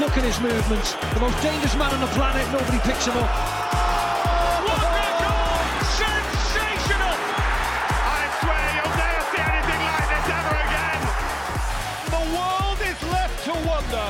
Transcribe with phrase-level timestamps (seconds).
[0.00, 0.94] Look at his movements.
[1.14, 2.44] The most dangerous man on the planet.
[2.50, 3.30] Nobody picks him up.
[4.66, 5.62] What a goal!
[5.94, 7.14] Sensational!
[7.14, 11.00] I swear you'll never see anything like this ever again.
[12.10, 14.06] The world is left to wonder,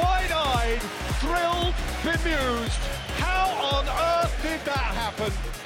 [0.00, 0.80] wide-eyed,
[1.20, 2.80] thrilled, bemused.
[3.20, 5.57] How on earth did that happen?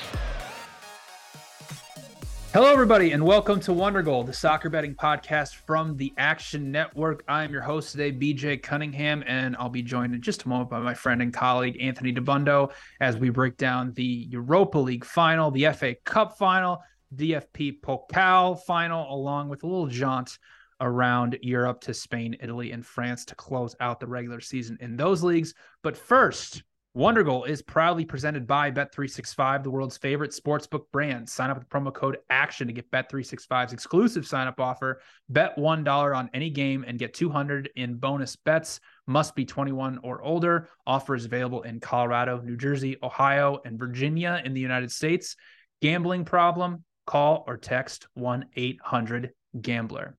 [2.53, 7.25] Hello, everybody, and welcome to Wondergoal, the soccer betting podcast from the Action Network.
[7.27, 10.69] I am your host today, BJ Cunningham, and I'll be joined in just a moment
[10.69, 12.71] by my friend and colleague, Anthony Dabbundo,
[13.01, 16.83] as we break down the Europa League final, the FA Cup final,
[17.17, 20.37] DFB Pokal final, along with a little jaunt
[20.83, 25.23] around Europe to Spain, Italy, and France to close out the regular season in those
[25.23, 25.55] leagues.
[25.83, 26.63] But first,
[26.95, 31.27] Wondergoal is proudly presented by Bet365, the world's favorite sportsbook brand.
[31.27, 35.01] Sign up with promo code ACTION to get Bet365's exclusive sign up offer.
[35.31, 38.79] Bet $1 on any game and get 200 in bonus bets.
[39.07, 40.69] Must be 21 or older.
[40.87, 45.37] Offer is available in Colorado, New Jersey, Ohio, and Virginia in the United States.
[45.81, 46.85] Gambling problem?
[47.07, 50.19] Call or text 1 800 Gambler.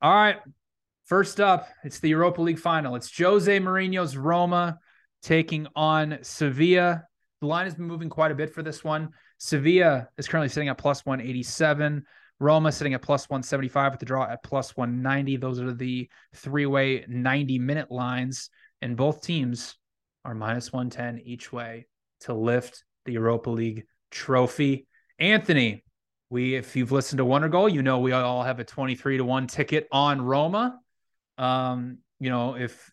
[0.00, 0.38] All right.
[1.04, 2.94] First up, it's the Europa League final.
[2.94, 4.78] It's Jose Mourinho's Roma
[5.22, 7.04] taking on Sevilla.
[7.40, 9.10] The line has been moving quite a bit for this one.
[9.38, 12.04] Sevilla is currently sitting at plus 187.
[12.38, 15.36] Roma sitting at plus 175 with the draw at plus 190.
[15.36, 18.50] Those are the three way 90 minute lines.
[18.82, 19.76] And both teams
[20.24, 21.86] are minus 110 each way
[22.20, 24.86] to lift the Europa League trophy.
[25.18, 25.84] Anthony,
[26.30, 29.46] we, if you've listened to Wondergoal, you know we all have a 23 to 1
[29.46, 30.78] ticket on Roma.
[31.36, 32.90] Um, you know, if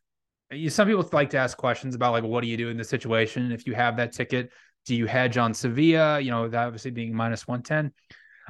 [0.69, 3.51] some people like to ask questions about like what do you do in this situation?
[3.51, 4.51] If you have that ticket
[4.85, 6.19] do you hedge on sevilla?
[6.19, 7.91] You know that obviously being minus 110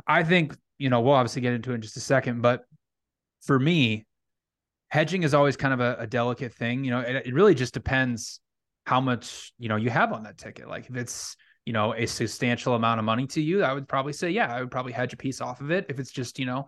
[0.06, 2.66] i think you know we'll obviously get into it in just a second but
[3.41, 4.06] for me
[4.90, 7.74] hedging is always kind of a, a delicate thing you know it, it really just
[7.74, 8.40] depends
[8.88, 10.69] how much you know you have on that ticket.
[10.69, 14.13] Like if it's you know a substantial amount of money to you i would probably
[14.13, 15.86] say yeah i would probably hedge a piece off of it.
[15.90, 16.68] If it's just you know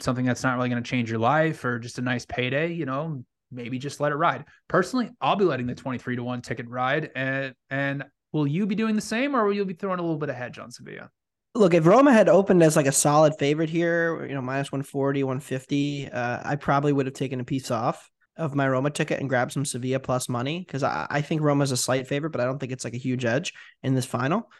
[0.00, 2.84] something that's not really going to change your life or just a nice payday you
[2.84, 4.44] know maybe just let it ride.
[4.68, 7.10] Personally, I'll be letting the 23 to 1 ticket ride.
[7.14, 10.18] And and will you be doing the same or will you be throwing a little
[10.18, 11.10] bit of hedge on Sevilla?
[11.54, 15.22] Look, if Roma had opened as like a solid favorite here, you know, minus 140,
[15.22, 19.28] 150, uh, I probably would have taken a piece off of my Roma ticket and
[19.28, 22.44] grabbed some Sevilla plus money because I, I think Roma's a slight favorite, but I
[22.44, 24.50] don't think it's like a huge edge in this final.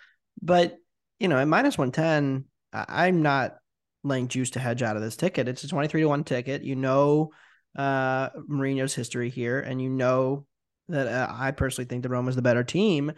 [0.40, 0.76] But,
[1.18, 3.56] you know, at minus 110, I'm not
[4.02, 5.48] laying juice to hedge out of this ticket.
[5.48, 6.62] It's a 23 to 1 ticket.
[6.62, 7.32] You know,
[7.76, 10.46] uh, Mourinho's history here, and you know
[10.88, 13.12] that uh, I personally think the Roma is the better team.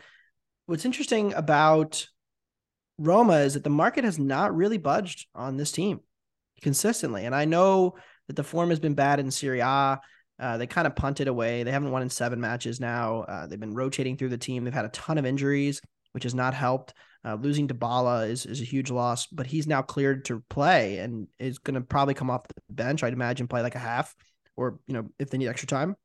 [0.67, 2.07] What's interesting about
[2.99, 6.01] Roma is that the market has not really budged on this team
[6.61, 7.95] consistently, and I know
[8.27, 10.01] that the form has been bad in Serie A.
[10.41, 11.63] Uh, they kind of punted away.
[11.63, 13.23] They haven't won in seven matches now.
[13.23, 14.63] Uh, they've been rotating through the team.
[14.63, 15.81] They've had a ton of injuries,
[16.13, 16.95] which has not helped.
[17.25, 21.27] Uh, losing Dybala is, is a huge loss, but he's now cleared to play and
[21.41, 23.03] is going to probably come off the bench.
[23.03, 24.15] I'd imagine play like a half
[24.59, 25.97] or you know if they need extra time.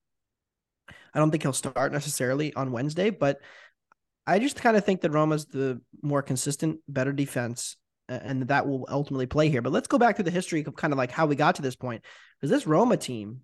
[1.14, 3.40] I don't think he'll start necessarily on Wednesday, but
[4.26, 7.78] I just kind of think that Roma's the more consistent, better defense,
[8.08, 9.62] and that will ultimately play here.
[9.62, 11.62] But let's go back to the history of kind of like how we got to
[11.62, 12.04] this point,
[12.40, 13.42] because this Roma team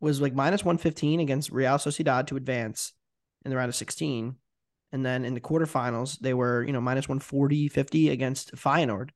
[0.00, 2.92] was like minus 115 against Real Sociedad to advance
[3.44, 4.36] in the round of 16.
[4.92, 9.10] And then in the quarterfinals, they were, you know, minus 140, 50 against Feyenoord.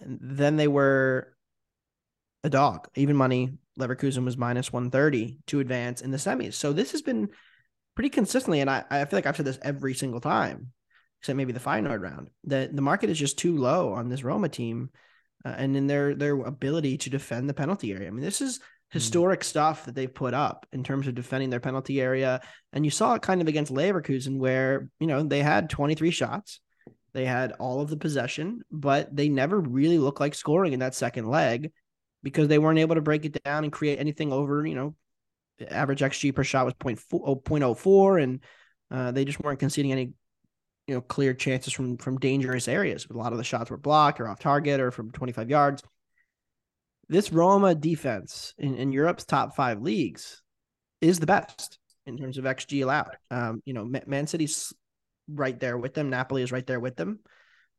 [0.00, 1.34] And then they were
[2.44, 6.54] a dog, even money Leverkusen was minus 130 to advance in the semis.
[6.54, 7.28] So this has been
[7.94, 10.72] pretty consistently, and I, I feel like I've said this every single time,
[11.20, 14.48] except maybe the Feyenoord round, that the market is just too low on this Roma
[14.48, 14.90] team
[15.44, 18.08] uh, and in their their ability to defend the penalty area.
[18.08, 18.60] I mean, this is
[18.90, 19.44] historic mm.
[19.44, 22.40] stuff that they've put up in terms of defending their penalty area.
[22.72, 26.60] And you saw it kind of against Leverkusen where, you know, they had 23 shots.
[27.14, 30.94] They had all of the possession, but they never really looked like scoring in that
[30.94, 31.72] second leg
[32.22, 34.94] because they weren't able to break it down and create anything over, you know,
[35.70, 38.40] average XG per shot was 0.04 and
[38.90, 40.12] uh, they just weren't conceding any,
[40.86, 43.06] you know, clear chances from from dangerous areas.
[43.10, 45.82] A lot of the shots were blocked or off target or from 25 yards.
[47.08, 50.42] This Roma defense in, in Europe's top five leagues
[51.00, 51.78] is the best.
[52.06, 53.16] in terms of XG allowed.
[53.30, 54.72] Um, you know, Man City's
[55.28, 56.10] right there with them.
[56.10, 57.20] Napoli is right there with them.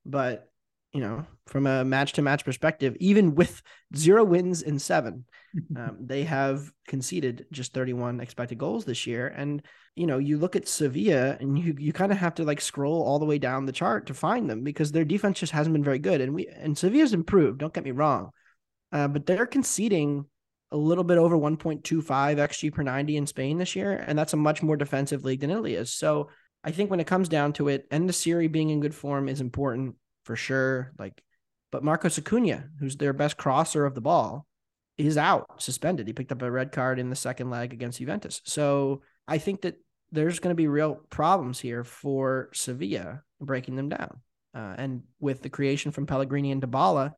[0.05, 0.49] But
[0.93, 3.61] you know, from a match to match perspective, even with
[3.95, 5.25] zero wins in seven,
[5.75, 9.27] um, they have conceded just 31 expected goals this year.
[9.27, 9.61] And,
[9.95, 13.03] you know, you look at Sevilla and you, you kind of have to like scroll
[13.03, 15.83] all the way down the chart to find them because their defense just hasn't been
[15.83, 16.21] very good.
[16.21, 18.31] And we, and Sevilla's improved, don't get me wrong.
[18.91, 20.25] Uh, but they're conceding
[20.71, 23.91] a little bit over 1.25 XG per 90 in Spain this year.
[24.07, 25.93] And that's a much more defensive league than Italy is.
[25.93, 26.29] So
[26.63, 29.95] I think when it comes down to it, En-Nesyri being in good form is important
[30.29, 30.91] for sure.
[30.99, 31.23] Like,
[31.71, 34.45] but Marcos Acuna, who's their best crosser of the ball,
[34.95, 36.05] is out suspended.
[36.05, 38.39] He picked up a red card in the second leg against Juventus.
[38.43, 39.81] So I think that
[40.11, 44.21] there's going to be real problems here for Sevilla breaking them down.
[44.53, 47.13] Uh, and with the creation from Pellegrini and Dybala,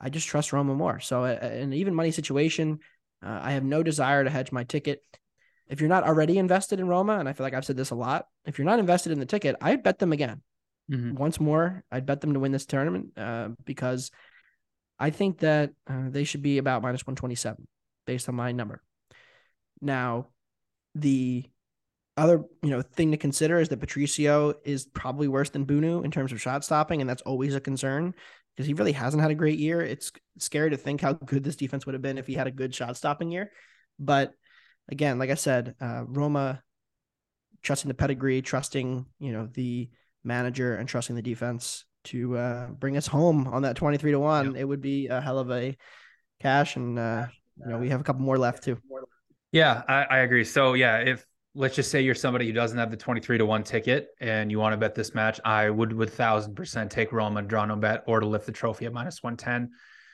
[0.00, 1.00] I just trust Roma more.
[1.00, 2.78] So uh, an even money situation,
[3.22, 5.02] uh, I have no desire to hedge my ticket.
[5.68, 7.94] If you're not already invested in Roma, and I feel like I've said this a
[7.94, 10.40] lot, if you're not invested in the ticket, I'd bet them again.
[10.90, 11.14] Mm-hmm.
[11.14, 14.10] Once more, I'd bet them to win this tournament uh, because
[14.98, 17.66] I think that uh, they should be about minus 127
[18.06, 18.82] based on my number.
[19.80, 20.28] Now,
[20.94, 21.44] the
[22.16, 26.10] other you know thing to consider is that Patricio is probably worse than Bounou in
[26.10, 28.14] terms of shot stopping, and that's always a concern
[28.54, 29.80] because he really hasn't had a great year.
[29.80, 32.52] It's scary to think how good this defense would have been if he had a
[32.52, 33.50] good shot stopping year.
[33.98, 34.32] But
[34.88, 36.62] again, like I said, uh, Roma
[37.62, 39.90] trusting the pedigree, trusting you know the
[40.24, 44.46] manager and trusting the defense to uh, bring us home on that 23 to 1
[44.46, 44.54] yep.
[44.56, 45.76] it would be a hell of a
[46.40, 47.26] cash and uh,
[47.58, 48.78] you know we have a couple more left too.
[49.52, 50.44] yeah I, I, agree.
[50.44, 51.24] So yeah if
[51.54, 54.58] let's just say you're somebody who doesn't have the 23 to 1 ticket and you
[54.58, 58.02] want to bet this match i would with thousand percent take roma draw no bet
[58.06, 59.70] or to lift the trophy at minus 110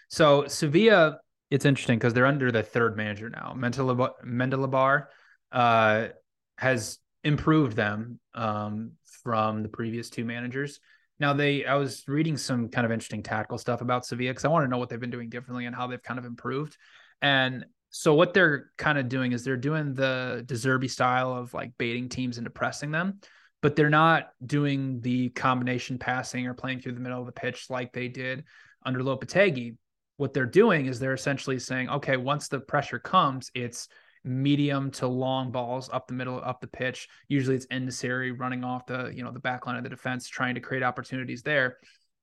[0.09, 1.19] so sevilla
[1.51, 3.55] it's interesting because they're under the third manager now.
[3.56, 5.06] Mendilibar
[5.51, 6.09] uh,
[6.56, 10.81] has improved them um, from the previous two managers.
[11.19, 14.49] Now they, I was reading some kind of interesting tactical stuff about Sevilla because I
[14.49, 16.76] want to know what they've been doing differently and how they've kind of improved.
[17.20, 21.52] And so what they're kind of doing is they're doing the De Zerbi style of
[21.52, 23.20] like baiting teams and pressing them,
[23.62, 27.69] but they're not doing the combination passing or playing through the middle of the pitch
[27.69, 28.44] like they did
[28.87, 29.76] under Lopetegui.
[30.17, 33.88] What they're doing is they're essentially saying, okay, once the pressure comes, it's
[34.25, 37.08] medium to long balls up the middle, up the pitch.
[37.28, 40.55] Usually it's En-Nesyri running off the, you know, the back line of the defense, trying
[40.55, 41.78] to create opportunities there.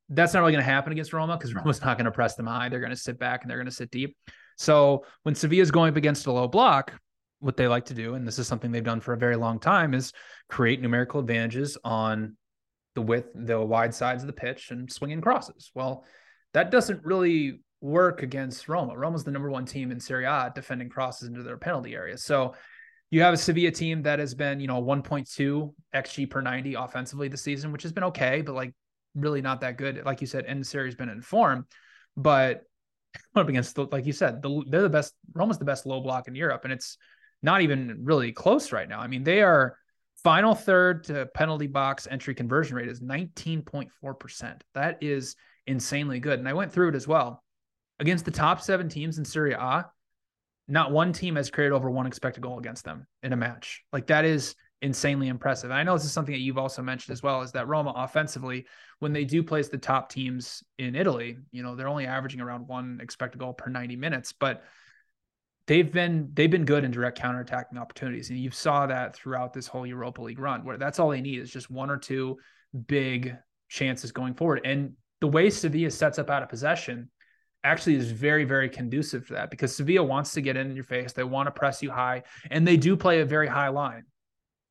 [0.10, 2.48] That's not really going to happen against Roma because Roma's not going to press them
[2.48, 2.70] high.
[2.70, 4.16] They're going to sit back and they're going to sit deep.
[4.58, 6.94] So when Sevilla is going up against a low block,
[7.40, 9.60] what they like to do, and this is something they've done for a very long
[9.60, 10.14] time, is
[10.50, 12.36] create numerical advantages on
[12.96, 15.72] the width, the wide sides of the pitch and swinging crosses.
[15.76, 16.04] Well,
[16.54, 18.98] that doesn't really work against Roma.
[18.98, 22.18] Roma's the number one team in Serie A defending crosses into their penalty area.
[22.18, 22.56] So
[23.10, 27.28] you have a Sevilla team that has been, you know, 1.2 xG per 90 offensively
[27.28, 28.74] this season, which has been okay, but like
[29.16, 30.04] really not that good.
[30.06, 31.66] Like you said, in the series been in form,
[32.16, 32.64] but
[33.36, 35.14] up against the, like you said, the, they're the best.
[35.34, 36.98] Roma's the best low block in Europe, and it's
[37.42, 39.00] not even really close right now.
[39.00, 39.78] I mean, they are
[40.24, 44.62] final third to penalty box entry conversion rate is 19.4%.
[44.74, 45.36] That is
[45.68, 46.40] insanely good.
[46.40, 47.44] And I went through it as well
[48.00, 49.86] against the top seven teams in Serie A,
[50.68, 53.84] not one team has created over one expected goal against them in a match.
[53.94, 55.72] Like that is insanely impressive.
[55.72, 57.94] And I know this is something that you've also mentioned as well, is that Roma
[57.96, 58.68] offensively,
[59.00, 62.68] when they do place the top teams in Italy, you know, they're only averaging around
[62.68, 64.64] one expected goal per 90 minutes, but
[65.66, 68.30] they've been they've been good in direct counterattacking opportunities.
[68.30, 71.40] And you saw that throughout this whole Europa League run, where that's all they need
[71.40, 72.38] is just one or two
[72.88, 73.36] big
[73.70, 74.62] chances going forward.
[74.64, 77.10] And the way Sevilla sets up out of possession
[77.64, 81.14] actually is very, very conducive to that because Sevilla wants to get in your face.
[81.14, 84.04] They want to press you high, and they do play a very high line,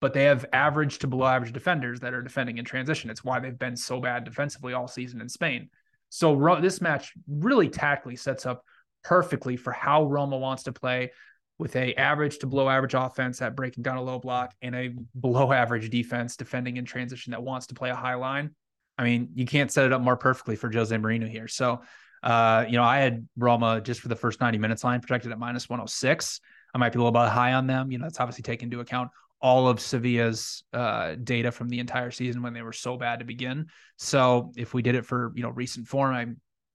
[0.01, 3.11] but they have average to below average defenders that are defending in transition.
[3.11, 5.69] It's why they've been so bad defensively all season in Spain.
[6.09, 8.65] So this match really tactically sets up
[9.05, 11.13] perfectly for how Roma wants to play
[11.59, 14.95] with a average to below average offense at breaking down a low block and a
[15.19, 18.55] below average defense defending in transition that wants to play a high line.
[18.99, 21.49] I mean, you can't set it up more perfectly for Jose Mourinho here.
[21.49, 21.83] So
[22.27, 25.39] uh, you know, I had Roma just for the first 90 minutes line projected at
[25.39, 26.41] minus 106.
[26.75, 27.93] I might be a little bit high on them.
[27.93, 32.11] You know, that's obviously taken into account all of Sevilla's uh, data from the entire
[32.11, 33.67] season when they were so bad to begin.
[33.97, 36.27] So if we did it for, you know, recent form, I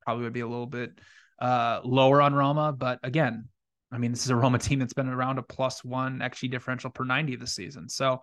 [0.05, 0.97] probably would be a little bit
[1.41, 2.71] uh, lower on Roma.
[2.71, 3.49] But again,
[3.91, 6.91] I mean, this is a Roma team that's been around a plus one XG differential
[6.91, 7.89] per 90 this season.
[7.89, 8.21] So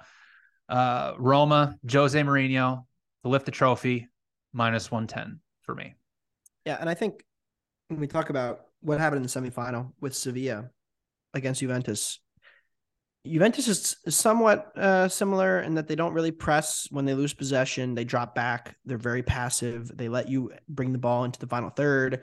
[0.71, 2.87] uh, Roma, Jose Mourinho
[3.23, 4.09] to lift the trophy,
[4.55, 5.95] minus 110 for me.
[6.69, 7.25] Yeah, and I think
[7.89, 10.69] when we talk about what happened in the semifinal with Sevilla
[11.33, 12.21] against Juventus,
[13.27, 17.95] Juventus is somewhat uh, similar in that they don't really press when they lose possession.
[17.95, 18.77] They drop back.
[18.85, 19.91] They're very passive.
[19.97, 22.23] They let you bring the ball into the final third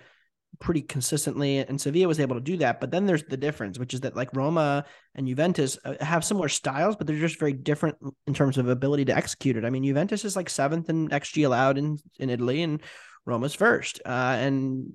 [0.59, 2.79] pretty consistently, and Sevilla was able to do that.
[2.79, 4.85] But then there's the difference, which is that like Roma
[5.15, 7.97] and Juventus uh, have similar styles, but they're just very different
[8.27, 9.65] in terms of ability to execute it.
[9.65, 12.79] I mean, Juventus is like seventh in xG allowed in in Italy, and
[13.25, 14.01] Roma's first.
[14.05, 14.93] Uh, and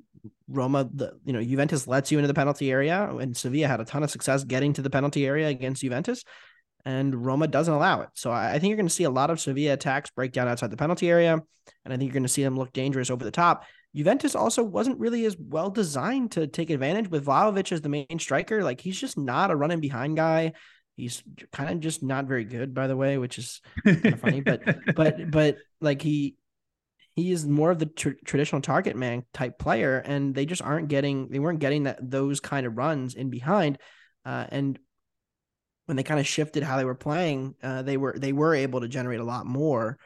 [0.49, 3.85] Roma, the you know Juventus lets you into the penalty area, and Sevilla had a
[3.85, 6.25] ton of success getting to the penalty area against Juventus,
[6.85, 8.11] and Roma doesn't allow it.
[8.15, 10.49] So I, I think you're going to see a lot of Sevilla attacks break down
[10.49, 11.33] outside the penalty area,
[11.85, 13.65] and I think you're going to see them look dangerous over the top.
[13.95, 18.19] Juventus also wasn't really as well designed to take advantage with Vlahovic as the main
[18.19, 18.63] striker.
[18.63, 20.53] Like he's just not a running behind guy.
[20.97, 24.41] He's kind of just not very good, by the way, which is kind of funny.
[24.43, 24.63] But
[24.95, 26.37] but but like he
[27.21, 30.89] he is more of the tr- traditional target man type player, and they just aren't
[30.89, 33.79] getting they weren't getting that those kind of runs in behind,
[34.25, 34.79] uh, and
[35.87, 38.81] when they kind of shifted how they were playing, uh, they were they were able
[38.81, 39.99] to generate a lot more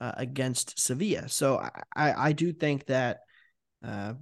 [0.00, 1.28] uh, against Sevilla.
[1.28, 1.58] So
[1.94, 3.18] I I do think that
[3.84, 4.14] uh,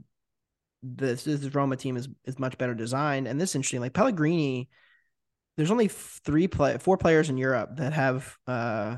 [0.82, 4.68] this this Roma team is is much better designed, and this interesting like Pellegrini.
[5.56, 8.96] There's only three play four players in Europe that have uh,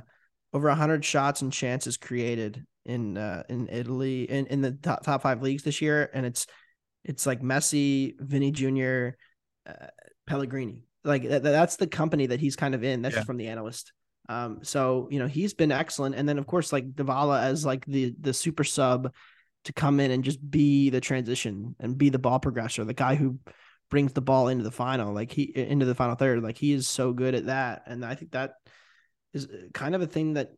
[0.53, 5.23] over hundred shots and chances created in uh, in Italy in, in the top, top
[5.23, 6.47] five leagues this year, and it's
[7.05, 9.17] it's like Messi, Vini Jr.,
[9.69, 9.87] uh,
[10.27, 10.85] Pellegrini.
[11.05, 13.03] Like that, that's the company that he's kind of in.
[13.03, 13.25] That's yeah.
[13.25, 13.93] from the analyst.
[14.29, 17.85] Um, so you know he's been excellent, and then of course like Dybala as like
[17.87, 19.13] the the super sub
[19.65, 23.15] to come in and just be the transition and be the ball progressor, the guy
[23.17, 23.39] who
[23.91, 26.43] brings the ball into the final, like he into the final third.
[26.43, 28.55] Like he is so good at that, and I think that
[29.33, 30.53] is kind of a thing that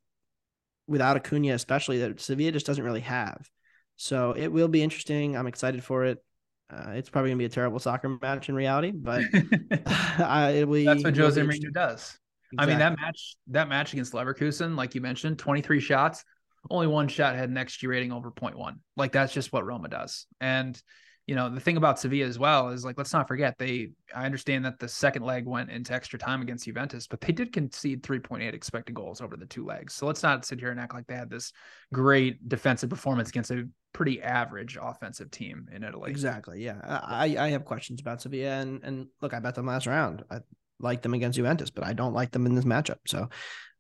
[0.89, 3.49] without Acuna, especially that Sevilla just doesn't really have.
[3.97, 5.37] So it will be interesting.
[5.37, 6.25] I'm excited for it.
[6.71, 9.23] Uh, it's probably gonna be a terrible soccer match in reality, but
[10.19, 10.85] uh, it will.
[10.85, 12.19] That's what Jose Mourinho does.
[12.53, 12.59] Exactly.
[12.59, 16.25] I mean that match, that match against Leverkusen, like you mentioned, 23 shots,
[16.71, 18.77] only one shot had an XG rating over 0.1.
[18.97, 20.27] Like that's just what Roma does.
[20.41, 20.81] And
[21.29, 24.25] you know, the thing about Sevilla as well is like, let's not forget they, I
[24.25, 28.03] understand that the second leg went into extra time against Juventus, but they did concede
[28.03, 29.93] 3.8 expected goals over the two legs.
[29.93, 31.53] So let's not sit here and act like they had this
[31.93, 36.11] great defensive performance against a pretty average offensive team in Italy.
[36.11, 36.65] Exactly.
[36.65, 36.81] Yeah.
[36.83, 40.25] I, I have questions about Sevilla and, and look, I bet them last round.
[40.31, 40.39] I
[40.81, 43.01] like them against Juventus, but I don't like them in this matchup.
[43.07, 43.29] So,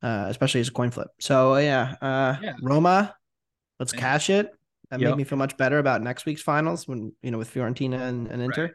[0.03, 1.09] uh, especially as a coin flip.
[1.19, 2.57] So yeah, uh, yeah.
[2.61, 3.15] Roma,
[3.81, 4.51] let's cash it.
[4.91, 5.11] That yep.
[5.11, 8.27] made me feel much better about next week's finals when you know with Fiorentina and,
[8.29, 8.65] and Inter.
[8.65, 8.73] Right.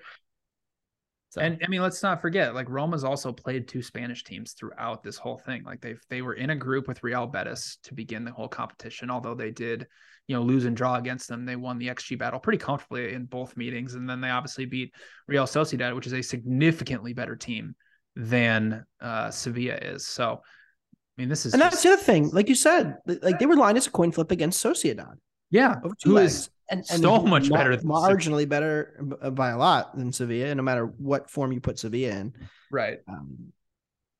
[1.33, 1.41] So.
[1.41, 5.17] And I mean, let's not forget, like Roma's also played two Spanish teams throughout this
[5.17, 5.63] whole thing.
[5.63, 9.09] Like they they were in a group with Real Betis to begin the whole competition.
[9.09, 9.87] Although they did,
[10.27, 13.25] you know, lose and draw against them, they won the XG battle pretty comfortably in
[13.25, 13.95] both meetings.
[13.95, 14.93] And then they obviously beat
[15.27, 17.73] Real Sociedad, which is a significantly better team
[18.15, 20.05] than uh, Sevilla is.
[20.05, 21.71] So, I mean, this is and just...
[21.71, 22.29] that's the other thing.
[22.29, 25.15] Like you said, like they were lined as a coin flip against Sociedad.
[25.53, 28.99] Yeah, who is and, and so much mar- better, marginally better
[29.33, 32.33] by a lot than Sevilla, no matter what form you put Sevilla in.
[32.71, 32.97] Right.
[33.07, 33.53] Um,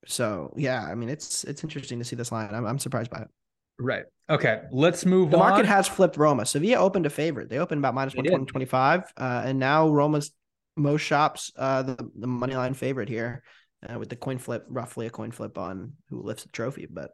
[0.06, 2.54] so yeah, I mean, it's it's interesting to see this line.
[2.54, 3.28] I'm, I'm surprised by it.
[3.80, 4.04] Right.
[4.30, 4.62] Okay.
[4.70, 5.48] Let's move the on.
[5.50, 6.46] market has flipped Roma.
[6.46, 7.50] Sevilla opened a favorite.
[7.50, 9.12] They opened about minus 125.
[9.16, 10.30] Uh, and now Roma's
[10.76, 13.42] most shops, uh, the, the money line favorite here
[13.88, 16.86] uh, with the coin flip, roughly a coin flip on who lifts the trophy.
[16.88, 17.10] But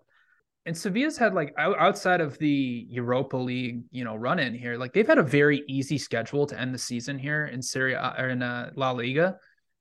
[0.67, 4.93] and Sevilla's had like outside of the Europa League, you know, run in here, like
[4.93, 8.29] they've had a very easy schedule to end the season here in Serie A or
[8.29, 9.39] in uh, La Liga.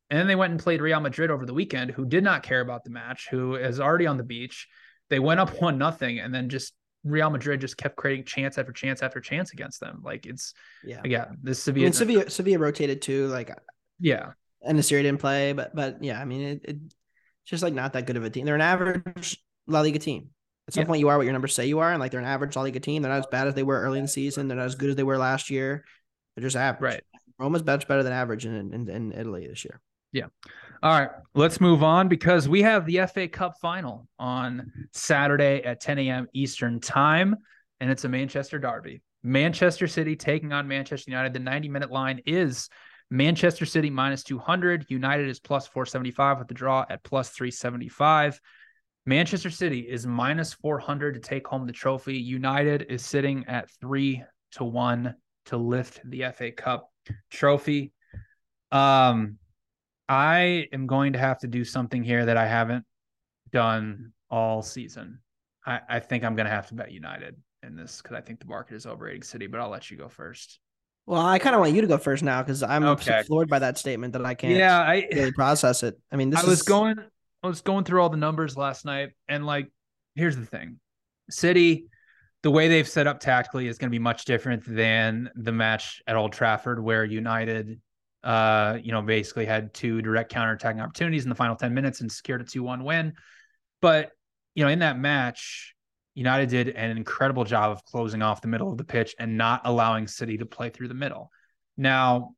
[0.09, 2.61] And then they went and played Real Madrid over the weekend, who did not care
[2.61, 4.67] about the match, who is already on the beach.
[5.09, 8.71] They went up one nothing, and then just Real Madrid just kept creating chance after
[8.71, 10.01] chance after chance against them.
[10.03, 11.25] Like it's yeah, yeah.
[11.43, 13.27] This Sevilla, I mean, Sevilla, Sevilla rotated too.
[13.27, 13.51] Like
[13.99, 14.31] yeah,
[14.61, 16.95] and the Syria didn't play, but but yeah, I mean it, it, it's
[17.45, 18.45] just like not that good of a team.
[18.45, 20.29] They're an average La Liga team.
[20.69, 20.87] At some yeah.
[20.87, 22.61] point, you are what your numbers say you are, and like they're an average La
[22.61, 23.01] Liga team.
[23.01, 24.47] They're not as bad as they were early in the season.
[24.47, 25.83] They're not as good as they were last year.
[26.35, 26.93] They're just average.
[26.93, 27.03] Right.
[27.39, 29.81] Roma's much better than average in, in, in Italy this year.
[30.11, 30.25] Yeah.
[30.83, 31.09] All right.
[31.33, 36.27] Let's move on because we have the FA Cup final on Saturday at 10 a.m.
[36.33, 37.35] Eastern time,
[37.79, 39.01] and it's a Manchester derby.
[39.23, 41.33] Manchester City taking on Manchester United.
[41.33, 42.69] The 90 minute line is
[43.09, 44.85] Manchester City minus 200.
[44.87, 48.39] United is plus 475 with the draw at plus 375.
[49.09, 52.15] Manchester City is minus 400 to take home the trophy.
[52.15, 55.15] United is sitting at three to one
[55.47, 56.91] to lift the FA Cup
[57.31, 57.91] trophy.
[58.71, 59.39] Um,
[60.07, 62.85] I am going to have to do something here that I haven't
[63.51, 65.21] done all season.
[65.65, 68.39] I, I think I'm going to have to bet United in this because I think
[68.39, 70.59] the market is overrating City, but I'll let you go first.
[71.07, 73.23] Well, I kind of want you to go first now because I'm okay.
[73.25, 74.53] floored by that statement that I can't.
[74.53, 75.99] Yeah, I really process it.
[76.11, 76.99] I mean, this I was going.
[77.41, 79.71] I was going through all the numbers last night, and like,
[80.15, 80.79] here's the thing:
[81.29, 81.85] City,
[82.43, 86.01] the way they've set up tactically is going to be much different than the match
[86.07, 87.79] at Old Trafford, where United,
[88.23, 92.11] uh, you know, basically had two direct counterattacking opportunities in the final ten minutes and
[92.11, 93.13] secured a two-one win.
[93.81, 94.11] But
[94.55, 95.73] you know, in that match,
[96.15, 99.61] United did an incredible job of closing off the middle of the pitch and not
[99.63, 101.31] allowing City to play through the middle.
[101.77, 102.31] Now,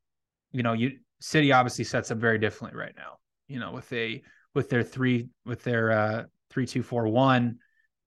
[0.52, 3.18] you know, you City obviously sets up very differently right now.
[3.48, 4.22] You know, with a
[4.54, 7.58] with their three with their uh three two four one,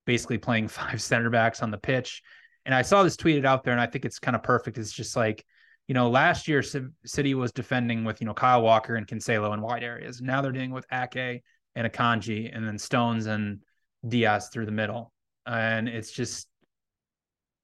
[0.07, 2.23] basically playing five center backs on the pitch.
[2.67, 4.79] And I saw this tweeted out there, and I think it's kind of perfect.
[4.79, 5.45] It's just like,
[5.87, 6.63] you know, last year
[7.05, 10.21] City was defending with you know Kyle Walker and Cancelo in wide areas.
[10.21, 11.43] Now they're dealing with Ake
[11.75, 13.63] and Akanji, and then Stones and
[14.07, 15.13] Dias through the middle.
[15.47, 16.49] And it's just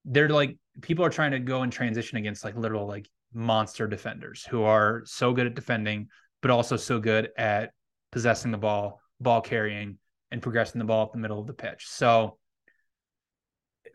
[0.05, 4.45] they're like people are trying to go and transition against like literal like monster defenders
[4.49, 6.07] who are so good at defending,
[6.41, 7.71] but also so good at
[8.11, 9.97] possessing the ball, ball carrying,
[10.31, 11.87] and progressing the ball up the middle of the pitch.
[11.87, 12.37] So,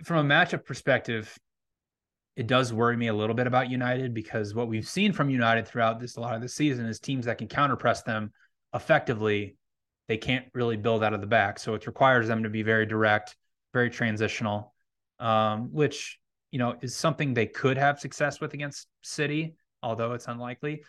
[0.05, 1.37] from a matchup perspective,
[2.37, 5.67] it does worry me a little bit about United because what we've seen from United
[5.67, 8.33] throughout this a lot of the season is teams that can counter press them
[8.75, 9.57] effectively.
[10.09, 12.87] They can't really build out of the back, so it requires them to be very
[12.87, 13.37] direct,
[13.73, 14.75] very transitional,
[15.19, 16.19] um, which
[16.51, 20.83] you know, is something they could have success with against City, although it's unlikely.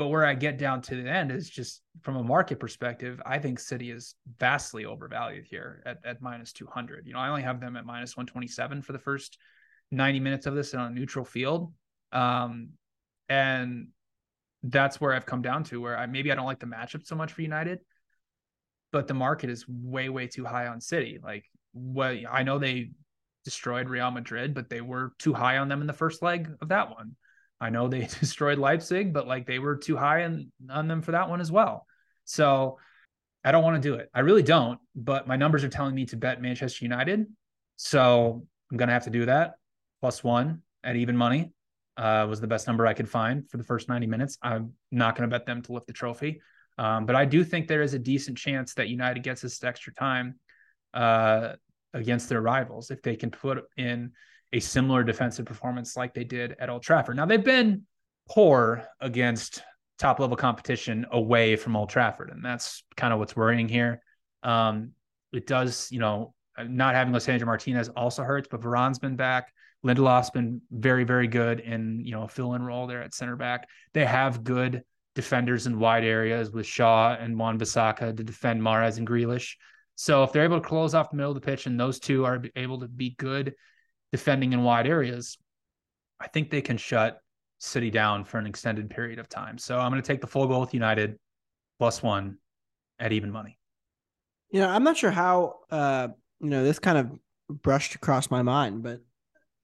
[0.00, 3.38] But where I get down to the end is just from a market perspective, I
[3.38, 7.06] think City is vastly overvalued here at, at minus 200.
[7.06, 9.36] You know, I only have them at minus 127 for the first
[9.90, 11.74] 90 minutes of this on a neutral field.
[12.12, 12.70] Um,
[13.28, 13.88] and
[14.62, 17.14] that's where I've come down to where I maybe I don't like the matchup so
[17.14, 17.80] much for United,
[18.92, 21.18] but the market is way, way too high on City.
[21.22, 22.92] Like, well, I know they
[23.44, 26.68] destroyed Real Madrid, but they were too high on them in the first leg of
[26.68, 27.16] that one.
[27.60, 31.12] I know they destroyed Leipzig, but like they were too high on, on them for
[31.12, 31.86] that one as well.
[32.24, 32.78] So
[33.44, 34.10] I don't want to do it.
[34.14, 37.26] I really don't, but my numbers are telling me to bet Manchester United.
[37.76, 39.54] So I'm going to have to do that.
[40.00, 41.52] Plus one at even money
[41.96, 44.38] uh, was the best number I could find for the first 90 minutes.
[44.42, 46.40] I'm not going to bet them to lift the trophy.
[46.78, 49.92] Um, but I do think there is a decent chance that United gets this extra
[49.92, 50.38] time
[50.94, 51.54] uh,
[51.92, 54.12] against their rivals if they can put in
[54.52, 57.16] a similar defensive performance like they did at Old Trafford.
[57.16, 57.82] Now they've been
[58.28, 59.62] poor against
[59.98, 64.02] top level competition away from Old Trafford, and that's kind of what's worrying here.
[64.42, 64.92] Um,
[65.32, 69.52] it does, you know, not having Lisandro Martinez also hurts, but Varane's been back.
[69.84, 73.68] Lindelof's been very, very good in you know fill in role there at center back.
[73.92, 74.82] They have good
[75.14, 79.54] defenders in wide areas with Shaw and Wan-Bissaka to defend Mahrez and Grealish.
[79.96, 82.24] So if they're able to close off the middle of the pitch and those two
[82.24, 83.54] are able to be good
[84.12, 85.38] defending in wide areas,
[86.20, 87.20] I think they can shut
[87.58, 89.58] City down for an extended period of time.
[89.58, 91.18] So I'm going to take the full goal with United
[91.78, 92.38] plus one
[92.98, 93.58] at even money.
[94.50, 96.08] You know, I'm not sure how uh,
[96.40, 97.12] you know this kind of
[97.62, 99.00] brushed across my mind, but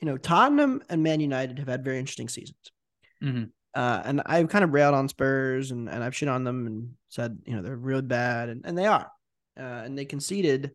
[0.01, 2.71] you know, Tottenham and Man United have had very interesting seasons.
[3.23, 3.45] Mm-hmm.
[3.75, 6.93] Uh, and I've kind of railed on Spurs and, and I've shit on them and
[7.09, 9.11] said, you know, they're really bad and, and they are
[9.59, 10.73] uh, and they conceded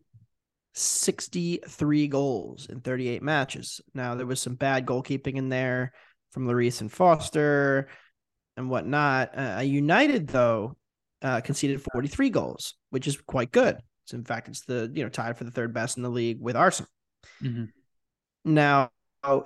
[0.74, 3.80] 63 goals in 38 matches.
[3.94, 5.92] Now there was some bad goalkeeping in there
[6.30, 7.88] from Lloris and Foster
[8.56, 9.38] and whatnot.
[9.38, 10.76] Uh, United though
[11.22, 13.78] uh, conceded 43 goals, which is quite good.
[14.06, 16.40] So in fact, it's the you know tied for the third best in the league
[16.40, 16.90] with Arsenal.
[17.42, 17.64] Mm-hmm.
[18.44, 18.90] Now,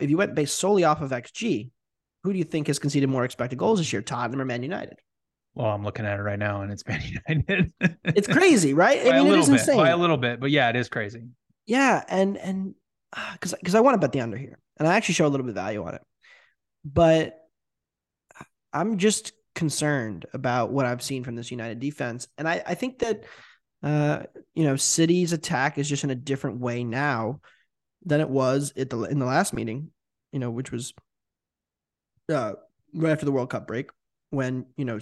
[0.01, 1.71] if you went based solely off of XG,
[2.23, 4.99] who do you think has conceded more expected goals this year, Tottenham or Man United?
[5.57, 7.73] Well, I'm looking at it right now, and it's Man United.
[8.05, 9.01] it's crazy, right?
[9.01, 9.79] I mean, it is bit, insane.
[9.79, 11.23] By a little bit, but yeah, it is crazy.
[11.67, 12.75] Yeah, and and
[13.33, 15.29] because uh, because I want to bet the under here, and I actually show a
[15.29, 16.03] little bit of value on it,
[16.85, 17.39] but
[18.71, 22.99] I'm just concerned about what I've seen from this United defense, and I I think
[22.99, 23.25] that
[23.83, 27.41] uh you know City's attack is just in a different way now
[28.05, 29.91] than it was at the in the last meeting,
[30.33, 30.93] you know, which was
[32.31, 32.53] uh
[32.93, 33.91] right after the World Cup break
[34.31, 34.99] when you know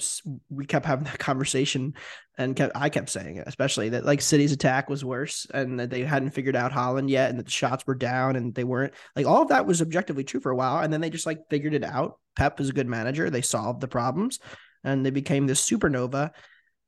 [0.51, 1.95] we kept having that conversation
[2.37, 5.91] and kept I kept saying it, especially that like City's attack was worse and that
[5.91, 8.95] they hadn't figured out Haaland yet and that the shots were down and they weren't
[9.17, 11.49] like all of that was objectively true for a while and then they just like
[11.49, 12.19] figured it out.
[12.37, 13.31] Pep is a good manager.
[13.31, 14.39] They solved the problems
[14.83, 16.31] and they became this supernova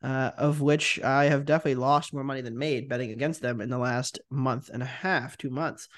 [0.02, 3.70] uh, of which I have definitely lost more money than made betting against them in
[3.70, 5.88] the last month and a half, two months.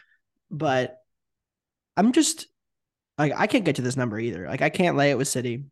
[0.50, 0.96] But
[1.96, 2.46] I'm just
[3.18, 4.46] like I can't get to this number either.
[4.46, 5.64] Like I can't lay it with City.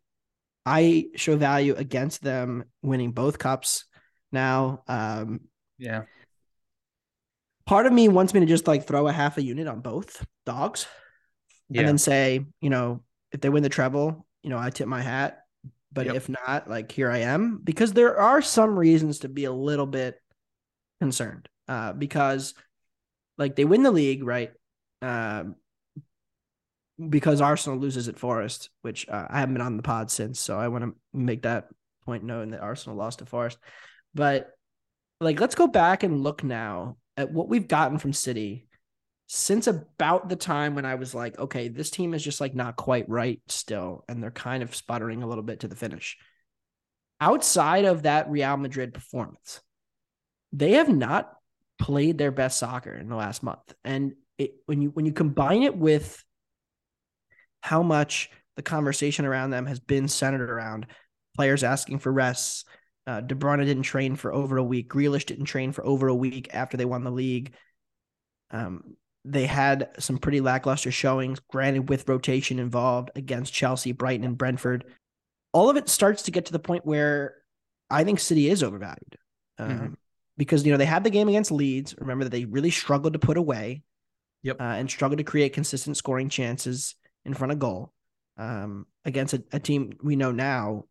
[0.67, 3.85] I show value against them winning both cups
[4.33, 4.83] now.
[4.87, 5.41] Um,
[5.77, 6.03] yeah.
[7.65, 10.25] Part of me wants me to just like throw a half a unit on both
[10.45, 10.85] dogs
[11.69, 11.79] yeah.
[11.79, 13.01] and then say, you know,
[13.31, 15.39] if they win the treble, you know, I tip my hat
[15.91, 16.15] but Yep.
[16.15, 19.87] if not, like here I am because there are some reasons to be a little
[19.87, 20.21] bit
[20.99, 21.49] concerned.
[21.67, 22.53] Uh, because
[23.37, 24.51] like they win the league, right?
[25.01, 25.55] Um,
[27.09, 30.57] because Arsenal loses at Forest, which uh, I haven't been on the pod since, so
[30.57, 31.67] I want to make that
[32.05, 33.57] point known that Arsenal lost to Forest.
[34.13, 34.49] But
[35.19, 38.67] like, let's go back and look now at what we've gotten from City
[39.27, 42.77] since about the time when I was like, okay, this team is just like not
[42.77, 46.17] quite right still, and they're kind of sputtering a little bit to the finish.
[47.19, 49.59] Outside of that Real Madrid performance,
[50.53, 51.33] they have not
[51.77, 53.73] played their best soccer in the last month.
[53.83, 56.23] And it, when you when you combine it with
[57.67, 60.87] how much the conversation around them has been centered around
[61.35, 62.63] players asking for rests.
[63.05, 64.89] Uh, De Bruyne didn't train for over a week.
[64.89, 67.53] Grealish didn't train for over a week after they won the league.
[68.51, 74.37] Um, they had some pretty lackluster showings, granted with rotation involved against Chelsea, Brighton, and
[74.37, 74.85] Brentford.
[75.51, 77.35] All of it starts to get to the point where
[77.89, 79.17] I think City is overvalued.
[79.57, 79.95] Um, Mhm.
[80.37, 81.95] Because you know they had the game against Leeds.
[81.97, 83.83] Remember that they really struggled to put away,
[84.43, 84.61] Yep.
[84.61, 86.95] uh, and struggled to create consistent scoring chances
[87.27, 87.93] in front of goal
[88.37, 90.85] um, against a, a team we know now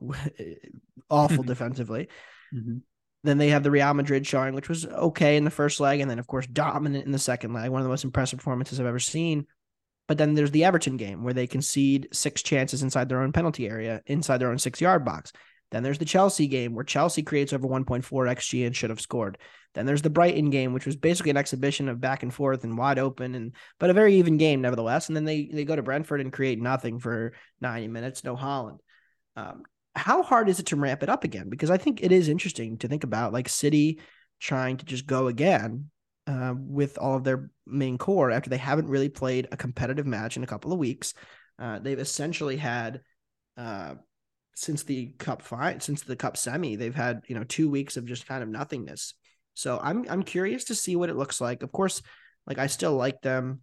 [1.10, 2.08] awful defensively.
[2.54, 2.82] Mhm.
[3.24, 6.08] Then they have the Real Madrid showing, which was okay in the first leg, and
[6.08, 7.70] then of course dominant in the second leg.
[7.70, 9.46] One of the most impressive performances I've ever seen.
[10.06, 13.68] But then there's the Everton game where they concede six chances inside their own penalty
[13.68, 15.32] area, inside their own six yard box.
[15.70, 19.38] Then there's the Chelsea game where Chelsea creates over 1.4 xg and should have scored.
[19.74, 22.78] Then there's the Brighton game, which was basically an exhibition of back and forth and
[22.78, 25.08] wide open, and but a very even game nevertheless.
[25.08, 28.78] And then they they go to Brentford and create nothing for 90 minutes, no Haaland.
[29.36, 31.48] Um, how hard is it to ramp it up again?
[31.48, 34.00] Because I think it is interesting to think about, like City
[34.40, 35.90] trying to just go again
[36.26, 40.36] uh, with all of their main core after they haven't really played a competitive match
[40.36, 41.14] in a couple of weeks.
[41.58, 43.00] Uh, they've essentially had
[43.56, 43.94] uh,
[44.56, 48.06] since the cup fight, since the cup semi, they've had you know two weeks of
[48.06, 49.14] just kind of nothingness.
[49.54, 51.62] So I'm I'm curious to see what it looks like.
[51.62, 52.02] Of course,
[52.46, 53.60] like I still like them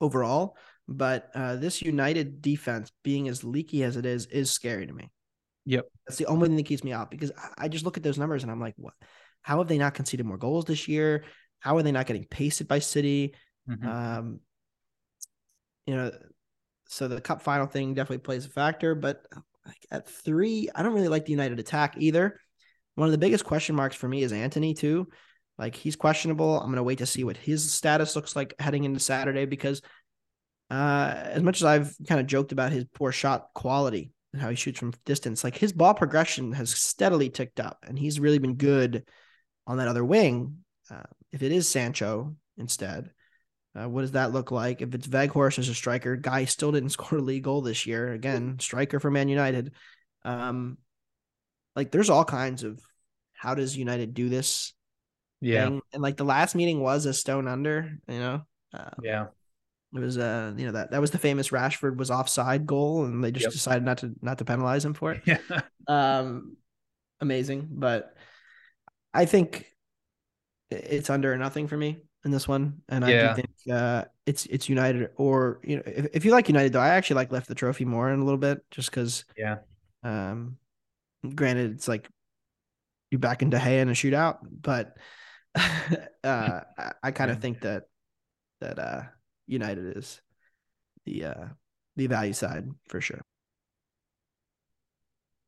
[0.00, 0.56] overall,
[0.88, 5.10] but uh, this United defense being as leaky as it is is scary to me.
[5.66, 5.86] Yep.
[6.06, 8.42] That's the only thing that keeps me out because I- just look at those numbers
[8.42, 8.94] and I'm like, what?
[9.42, 11.24] How have they not conceded more goals this year?
[11.60, 13.34] How are they not getting pasted by City?
[13.68, 13.86] Mhm.
[13.86, 14.40] Um,
[15.86, 16.10] you know,
[16.88, 19.26] so the cup final thing definitely plays a factor, but
[19.66, 22.40] like at three, I don't really like the United attack either.
[22.94, 25.08] One of the biggest question marks for me is Anthony too.
[25.58, 26.60] Like he's questionable.
[26.60, 29.82] I'm gonna wait to see what his status looks like heading into Saturday because
[30.70, 34.50] uh as much as I've kind of joked about his poor shot quality and how
[34.50, 38.38] he shoots from distance, like his ball progression has steadily ticked up and he's really
[38.38, 39.04] been good
[39.66, 40.58] on that other wing.
[40.90, 41.02] Uh,
[41.32, 43.10] if it is Sancho instead,
[43.78, 44.80] uh, what does that look like?
[44.82, 48.12] If it's Weghorst as a striker, guy still didn't score a league goal this year.
[48.12, 49.72] Again, striker for Man United.
[50.24, 50.78] Um,
[51.74, 52.80] like there's all kinds of
[53.34, 54.72] how does United do this?
[55.40, 55.66] Yeah.
[55.66, 55.82] thing.
[55.92, 57.98] and like the last meeting was a stone under.
[58.08, 59.26] You know, uh, Yeah.
[59.94, 63.22] it was uh, you know that that was the famous Rashford was offside goal, and
[63.22, 63.52] they just Yep.
[63.52, 65.22] decided not to not to penalize him for it.
[65.26, 65.38] Yeah.
[65.88, 66.56] Um,
[67.20, 68.16] amazing, but
[69.14, 69.66] I think
[70.68, 73.30] it's under or nothing for me in this one, and I Yeah.
[73.30, 76.80] do think uh, it's it's United or you know if, if you like United though,
[76.80, 79.24] I actually like left the trophy more in a little bit just because.
[79.36, 79.58] Yeah.
[80.02, 80.58] Um,
[81.34, 82.08] granted, it's like
[83.10, 84.96] you back into hay in a shootout, but
[85.56, 86.00] uh,
[86.78, 87.40] I, I kind of Yeah.
[87.40, 87.84] think that
[88.60, 89.02] that uh
[89.46, 90.20] United is
[91.04, 91.44] the uh
[91.96, 93.22] the value side for sure.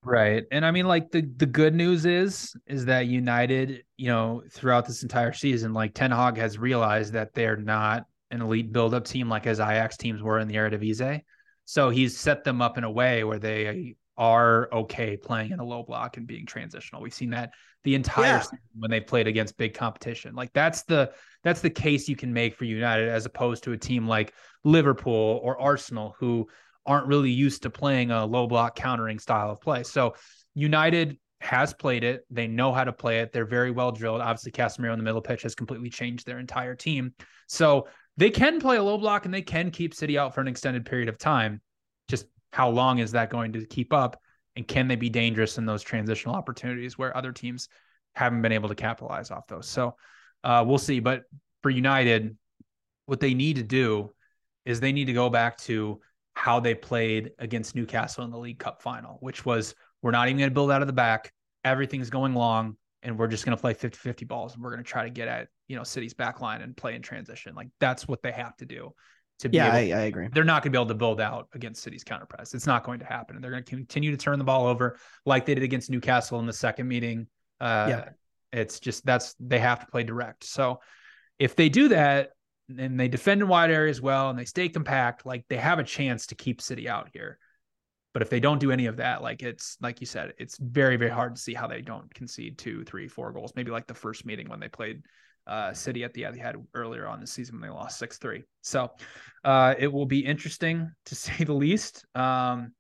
[0.04, 0.44] Right.
[0.52, 4.86] And I mean like the the good news is is that United, you know, throughout
[4.86, 9.28] this entire season, like Ten Hag has realized that they're not an elite build-up team
[9.28, 11.22] like as Ajax teams were in the Eredivisie.
[11.64, 15.64] So he's set them up in a way where they are okay playing in a
[15.64, 17.02] low block and being transitional.
[17.02, 17.50] We've seen that
[17.84, 18.40] the entire Yeah.
[18.40, 20.34] season when they played against big competition.
[20.34, 23.76] Like that's the that's the case you can make for United as opposed to a
[23.76, 24.32] team like
[24.64, 26.48] Liverpool or Arsenal who
[26.88, 29.82] aren't really used to playing a low block countering style of play.
[29.84, 30.14] So
[30.54, 32.24] United has played it.
[32.30, 33.30] They know how to play it.
[33.30, 34.22] They're very well drilled.
[34.22, 37.14] Obviously, Casemiro in the middle pitch has completely changed their entire team.
[37.46, 40.48] So they can play a low block and they can keep City out for an
[40.48, 41.60] extended period of time.
[42.08, 44.20] Just how long is that going to keep up?
[44.56, 47.68] And can they be dangerous in those transitional opportunities where other teams
[48.14, 49.68] haven't been able to capitalize off those?
[49.68, 49.94] So
[50.42, 50.98] uh, we'll see.
[50.98, 51.22] But
[51.62, 52.36] for United,
[53.06, 54.10] what they need to do
[54.64, 56.00] is they need to go back to
[56.38, 60.38] how they played against Newcastle in the League Cup final, which was we're not even
[60.38, 61.32] going to build out of the back.
[61.64, 64.84] Everything's going long, and we're just going to play 50 50 balls, and we're going
[64.84, 67.56] to try to get at, you know, City's back line and play in transition.
[67.56, 68.94] Like that's what they have to do.
[69.40, 70.28] to be Yeah, I, I agree.
[70.32, 72.54] they're not going to be able to build out against City's counter press.
[72.54, 73.34] It's not going to happen.
[73.34, 74.96] And they're going to continue to turn the ball over
[75.26, 77.26] like they did against Newcastle in the second meeting.
[77.60, 78.08] Uh, Yeah.
[78.52, 80.44] It's just that's they have to play direct.
[80.44, 80.78] So
[81.38, 82.30] if they do that
[82.76, 85.84] and they defend in wide areas well and they stay compact, like they have a
[85.84, 87.38] chance to keep City out here.
[88.12, 90.96] But if they don't do any of that, like it's like you said, it's very,
[90.96, 93.52] very hard to see how they don't concede two, three, four goals.
[93.54, 95.02] Maybe like the first meeting when they played
[95.46, 98.44] uh, City at the Etihad earlier on the season when they lost six three.
[98.62, 98.90] So
[99.44, 102.04] uh, it will be interesting to say the least.
[102.14, 102.72] Um,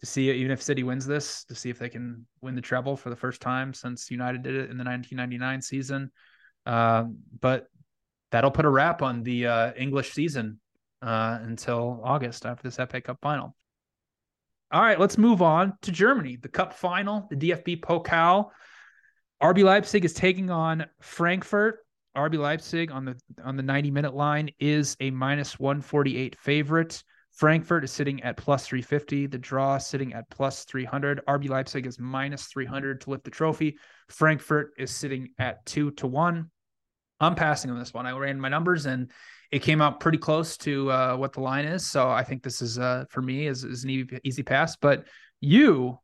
[0.00, 2.96] to see even if City wins this, to see if they can win the treble
[2.96, 6.10] for the first time since United did it in the 1999 season.
[6.64, 7.04] Uh,
[7.38, 7.66] but
[8.30, 10.60] that'll put a wrap on the uh, English season
[11.02, 13.54] uh, until August after this FA Cup final.
[14.72, 16.36] All right, let's move on to Germany.
[16.40, 18.50] The Cup final, the DFB Pokal.
[19.42, 21.78] RB Leipzig is taking on Frankfurt.
[22.16, 27.02] RB Leipzig on the on the 90 minute line is a minus 148 favorite.
[27.32, 29.26] Frankfurt is sitting at plus 350.
[29.26, 31.20] The draw sitting at plus 300.
[31.26, 33.78] RB Leipzig is minus 300 to lift the trophy.
[34.08, 36.50] Frankfurt is sitting at two to one.
[37.20, 38.06] I'm passing on this one.
[38.06, 39.10] I ran my numbers and
[39.50, 41.86] it came out pretty close to uh, what the line is.
[41.86, 44.76] So I think this is uh, for me is, is an easy, easy pass.
[44.76, 45.06] But
[45.40, 45.98] you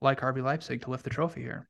[0.00, 1.68] like RB Leipzig to lift the trophy here.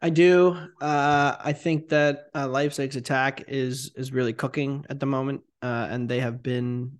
[0.00, 0.58] I do.
[0.80, 5.86] Uh, I think that uh, Leipzig's attack is is really cooking at the moment, uh,
[5.88, 6.98] and they have been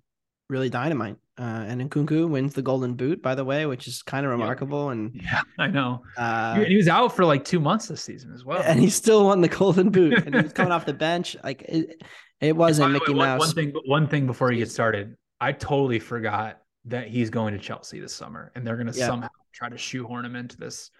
[0.49, 1.17] really dynamite.
[1.37, 4.89] Uh, and Nkunku wins the Golden Boot, by the way, which is kind of remarkable.
[4.89, 6.03] And Yeah, I know.
[6.17, 8.61] uh, he was out for like two months this season as well.
[8.65, 11.35] and he still won the Golden Boot, and he was coming off the bench.
[11.43, 12.01] Like it,
[12.39, 13.39] it wasn't Mickey way, Mouse.
[13.39, 17.59] One thing, one thing before you get started, I totally forgot that he's going to
[17.59, 19.07] Chelsea this summer, and they're going to Yeah.
[19.07, 20.91] somehow try to shoehorn him into this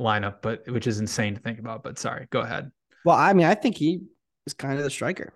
[0.00, 1.82] lineup, but which is insane to think about.
[1.82, 2.70] But sorry, go ahead.
[3.04, 4.00] Well, I mean, I think he
[4.46, 5.34] is kind of the striker.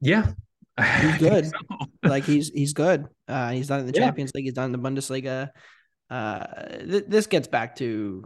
[0.00, 0.32] Yeah,
[0.80, 1.46] He's good.
[2.02, 3.06] like he's he's good.
[3.28, 4.06] Uh, he's done in the Yeah.
[4.06, 4.44] Champions League.
[4.44, 5.50] He's done in the Bundesliga.
[6.10, 6.44] Uh,
[6.78, 8.24] th- this gets back to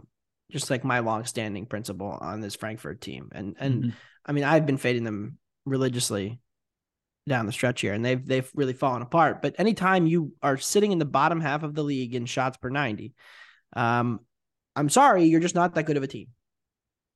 [0.51, 3.93] just like my long-standing principle on this Frankfurt team, and and Mhm.
[4.25, 6.39] I mean I've been fading them religiously
[7.27, 9.41] down the stretch here, and they've they've really fallen apart.
[9.41, 12.69] But anytime you are sitting in the bottom half of the league in shots per
[12.69, 13.13] ninety,
[13.75, 14.21] um,
[14.75, 16.27] I'm sorry, you're just not that good of a team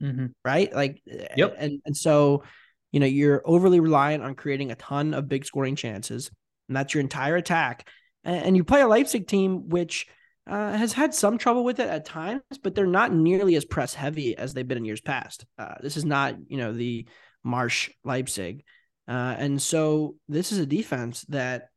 [0.01, 0.33] Mhm.
[0.43, 0.73] right?
[0.73, 1.01] Like,
[1.37, 1.55] Yep.
[1.57, 2.43] And and so,
[2.91, 6.29] you know, you're overly reliant on creating a ton of big scoring chances,
[6.67, 7.87] and that's your entire attack.
[8.23, 10.07] And, you play a Leipzig team which
[10.47, 13.93] uh, has had some trouble with it at times, but they're not nearly as press
[13.93, 15.45] heavy as they've been in years past.
[15.57, 17.07] Uh, this is not, you know, the
[17.45, 18.63] Marsch Leipzig,
[19.07, 21.67] uh, and so this is a defense that.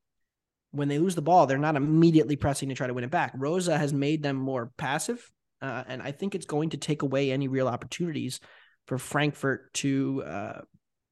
[0.77, 3.33] When they lose the ball, they're not immediately pressing to try to win it back.
[3.37, 5.25] Rose has made them more passive,
[5.63, 8.41] uh, and I think it's going to take away any real opportunities
[8.89, 10.61] for Frankfurt to uh,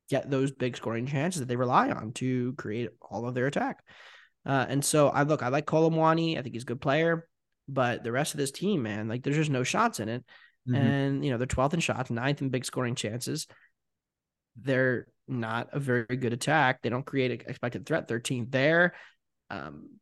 [0.08, 3.82] get those big scoring chances that they rely on to create all of their attack.
[4.44, 6.38] Uh, and so I look, I like Kolo Muani.
[6.38, 7.28] I think he's a good player,
[7.68, 10.24] but the rest of this team, man, like there's just no shots in it.
[10.68, 10.76] Mhm.
[10.76, 13.46] And, you know, they're 12th in shots, ninth in big scoring chances.
[14.56, 16.82] They're not a very good attack.
[16.82, 18.08] They don't create an expected threat.
[18.08, 18.94] 13th there.
[19.50, 19.98] Um,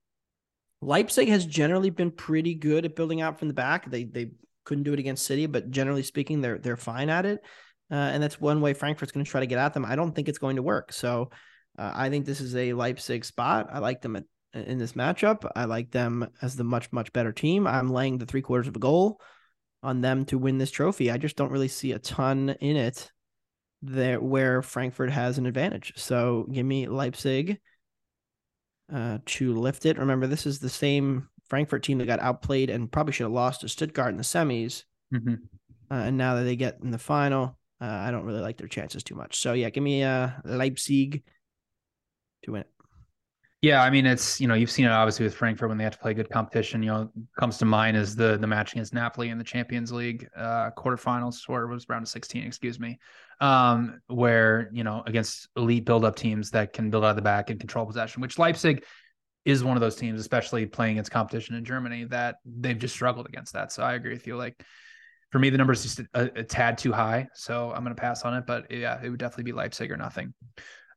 [0.82, 3.90] Leipzig has generally been pretty good at building out from the back.
[3.90, 4.32] They they
[4.64, 7.42] couldn't do it against City, but generally speaking, they're they're fine at it.
[7.90, 9.84] Uh, and that's one way Frankfurt's going to try to get at them.
[9.84, 10.92] I don't think it's going to work.
[10.92, 11.30] So
[11.78, 13.68] uh, I think this is a Leipzig spot.
[13.72, 14.24] I like them at,
[14.54, 15.50] in this matchup.
[15.56, 17.66] I like them as the much much better team.
[17.66, 19.20] I'm laying the three quarters of a goal
[19.82, 21.10] on them to win this trophy.
[21.10, 23.10] I just don't really see a ton in it
[23.82, 25.94] there where Frankfurt has an advantage.
[25.96, 27.58] So give me Leipzig
[28.92, 29.98] uh, to lift it.
[29.98, 33.62] Remember, this is the same Frankfurt team that got outplayed and probably should have lost
[33.62, 34.84] to Stuttgart in the semis.
[35.12, 35.38] Mhm.
[35.90, 38.68] Uh, and now that they get in the final, uh, I don't really like their
[38.68, 39.38] chances too much.
[39.38, 41.22] So yeah, give me uh, Leipzig
[42.44, 42.70] to win it.
[43.62, 45.92] Yeah, I mean it's you know you've seen it obviously with Frankfurt when they have
[45.92, 46.82] to play good competition.
[46.82, 50.26] You know, comes to mind is the the match against Napoli in the Champions League
[50.34, 52.98] uh, quarterfinals, or it was round of sixteen, excuse me,
[53.40, 57.22] um, where you know against elite build up teams that can build out of the
[57.22, 58.82] back and control possession, which Leipzig
[59.44, 63.26] is one of those teams, especially playing its competition in Germany, that they've just struggled
[63.26, 63.72] against that.
[63.72, 64.36] So I agree with you.
[64.36, 64.64] Like
[65.30, 68.00] for me, the number is just a, a tad too high, so I'm going to
[68.00, 68.46] pass on it.
[68.46, 70.34] But yeah, it would definitely be Leipzig or nothing.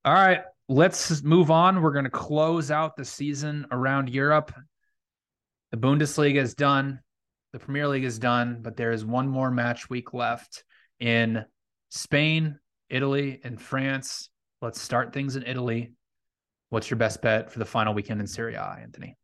[0.04, 1.82] All right, let's move on.
[1.82, 4.54] We're going to close out the season around Europe.
[5.72, 7.00] The Bundesliga is done.
[7.54, 10.64] The Premier League is done, but there is one more match week left
[11.00, 11.46] in
[11.90, 14.30] Spain, Italy, and France.
[14.62, 15.94] Let's start things in Italy.
[16.70, 19.16] What's your best bet for the final weekend in Serie A, Anthony?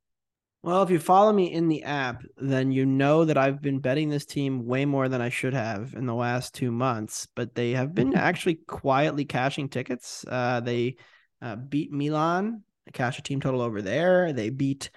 [0.61, 4.09] Well, if you follow me in the app, then you know that I've been betting
[4.09, 7.27] this team way more than I should have in the last two months.
[7.33, 10.25] But they have been actually quietly cashing tickets.
[10.27, 10.97] Uh, they
[11.41, 14.33] uh, beat Milan they cash a team total over there.
[14.33, 14.89] They beat,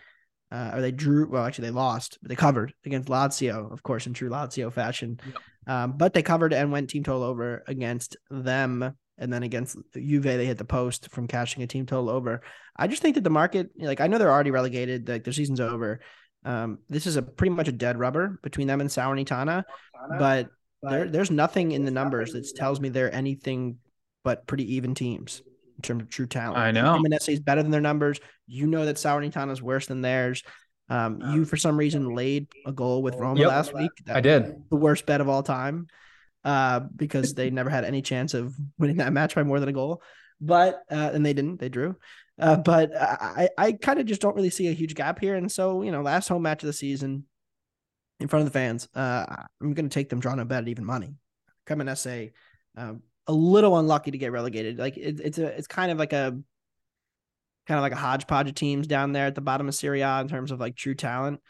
[0.51, 1.29] uh, or they drew.
[1.29, 5.21] Well, actually, they lost, but they covered against Lazio, of course, in true Lazio fashion.
[5.25, 5.37] Yep.
[5.67, 8.97] Um, but they covered and went team total over against them.
[9.19, 12.41] And then against Juve, they hit the post from cashing a team total over.
[12.77, 15.61] I just think that the market, like, I know they're already relegated, like their season's
[15.61, 16.01] over.
[16.45, 19.63] Um, this is a pretty much a dead rubber between them and Salernitana,
[20.19, 20.49] but
[20.83, 23.79] there, there's nothing in the numbers that tells me they're anything
[24.25, 25.43] but pretty even teams
[25.77, 26.59] in terms of true talent.
[26.59, 26.99] I know.
[26.99, 28.19] Cremonese is better than their numbers.
[28.47, 30.43] You know that Salernitana is worse than theirs.
[30.89, 33.91] Um, you for some reason laid a goal with Roma yep, last week.
[34.07, 34.63] That I did.
[34.69, 35.87] The worst bet of all time,
[36.45, 39.73] uh, because they never had any chance of winning that match by more than a
[39.73, 40.03] goal.
[40.41, 41.61] But uh, and they didn't.
[41.61, 41.97] They drew.
[42.39, 45.37] Uh, but I I kind of just don't really see a huge gap here.
[45.37, 47.25] And so you know, last home match of the season
[48.19, 49.25] in front of the fans, uh,
[49.61, 51.15] I'm going to take them drawing a bet at even money.
[51.67, 52.33] Cremonese,
[52.77, 52.95] uh,
[53.27, 54.79] a little unlucky to get relegated.
[54.79, 56.37] Like it, it's a it's kind of like a
[57.67, 60.21] kind of like a hodgepodge of teams down there at the bottom of Serie A
[60.21, 61.41] in terms of like true talent.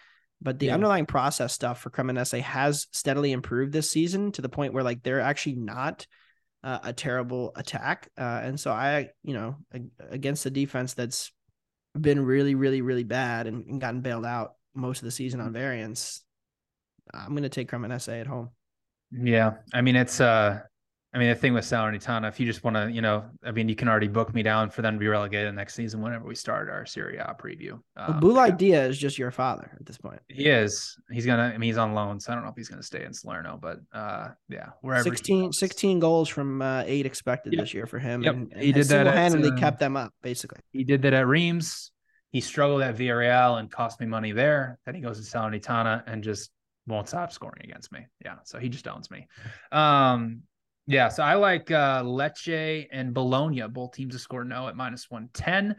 [0.42, 0.74] But the yeah.
[0.74, 5.02] underlying process stuff for Cremonese has steadily improved this season to the point where like
[5.02, 6.06] they're actually not
[6.64, 8.08] uh, a terrible attack.
[8.18, 9.56] Uh, and so I, you know,
[10.10, 11.32] against the defense that's
[11.98, 15.52] been really, really, really bad and, and gotten bailed out most of the season on
[15.52, 16.24] variance,
[17.12, 18.50] I'm going to take Cremonese at home.
[19.12, 20.60] Yeah, I mean it's uh
[21.14, 23.68] I mean, the thing with Salernitana, if you just want to, you know, I mean,
[23.68, 26.34] you can already book me down for them to be relegated next season whenever we
[26.34, 27.72] start our Serie A preview.
[27.98, 30.20] Um, well, Boulaye Dia is just your father at this point.
[30.28, 30.96] He is.
[31.10, 31.42] He's gonna.
[31.42, 33.58] I mean, he's on loan, so I don't know if he's gonna stay in Salerno,
[33.60, 35.04] but uh, yeah, wherever.
[35.04, 37.62] 16, 16 goals from uh, eight expected yep.
[37.62, 38.22] this year for him.
[38.22, 38.34] Yep.
[38.34, 39.06] And, and he did that.
[39.06, 40.60] Handedly uh, kept them up, basically.
[40.70, 41.92] He did that at Reims.
[42.30, 44.78] He struggled at Villarreal and cost me money there.
[44.86, 46.50] Then he goes to Salernitana and just
[46.86, 48.06] won't stop scoring against me.
[48.24, 49.28] Yeah, so he just owns me.
[49.70, 50.44] Um,
[50.86, 53.62] yeah, so I like uh, Lecce and Bologna.
[53.68, 55.76] Both teams have scored no at minus 110.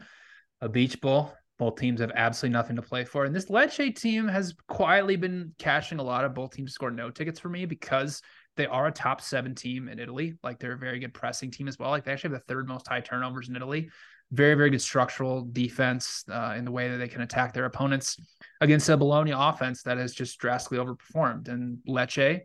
[0.60, 1.32] A beach bowl.
[1.58, 3.24] Both teams have absolutely nothing to play for.
[3.24, 7.10] And this Lecce team has quietly been cashing a lot of both teams score no
[7.10, 8.22] tickets for me because
[8.56, 10.34] they are a top seven team in Italy.
[10.42, 11.90] Like they're a very good pressing team as well.
[11.90, 13.90] Like they actually have the third most high turnovers in Italy.
[14.32, 18.16] Very, very good structural defense uh, in the way that they can attack their opponents
[18.60, 21.48] against a Bologna offense that has just drastically overperformed.
[21.48, 22.40] And Lecce,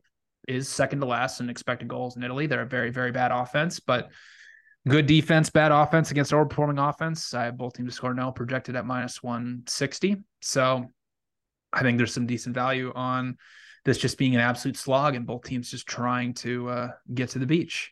[0.49, 2.47] is second to last in expected goals in Italy.
[2.47, 4.09] They're a very, very bad offense, but
[4.87, 7.33] good defense, bad offense against overperforming offense.
[7.33, 10.17] I have both teams to score no, projected at minus 160.
[10.41, 10.85] So
[11.71, 13.37] I think there's some decent value on
[13.85, 17.39] this just being an absolute slog and both teams just trying to uh, get to
[17.39, 17.91] the beach.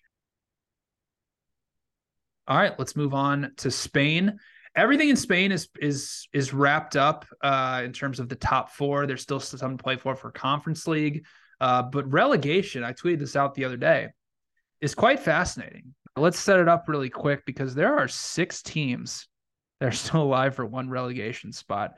[2.48, 4.40] All right, let's move on to Spain.
[4.76, 9.06] Everything in Spain is is is wrapped up uh, in terms of the top four.
[9.06, 11.26] There's still some to play for for Conference League.
[11.60, 14.10] Uh, but relegation, I tweeted this out the other day,
[14.82, 15.94] is quite fascinating.
[16.16, 19.28] Let's set it up really quick because there are six teams
[19.80, 21.94] that are still alive for one relegation spot.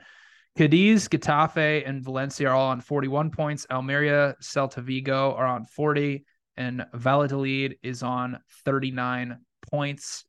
[0.58, 3.66] Cadiz, Getafe, and Valencia are all on 41 points.
[3.70, 6.24] Almeria, Celta Vigo are on 40,
[6.56, 9.38] and Valladolid is on 39
[9.70, 10.24] points.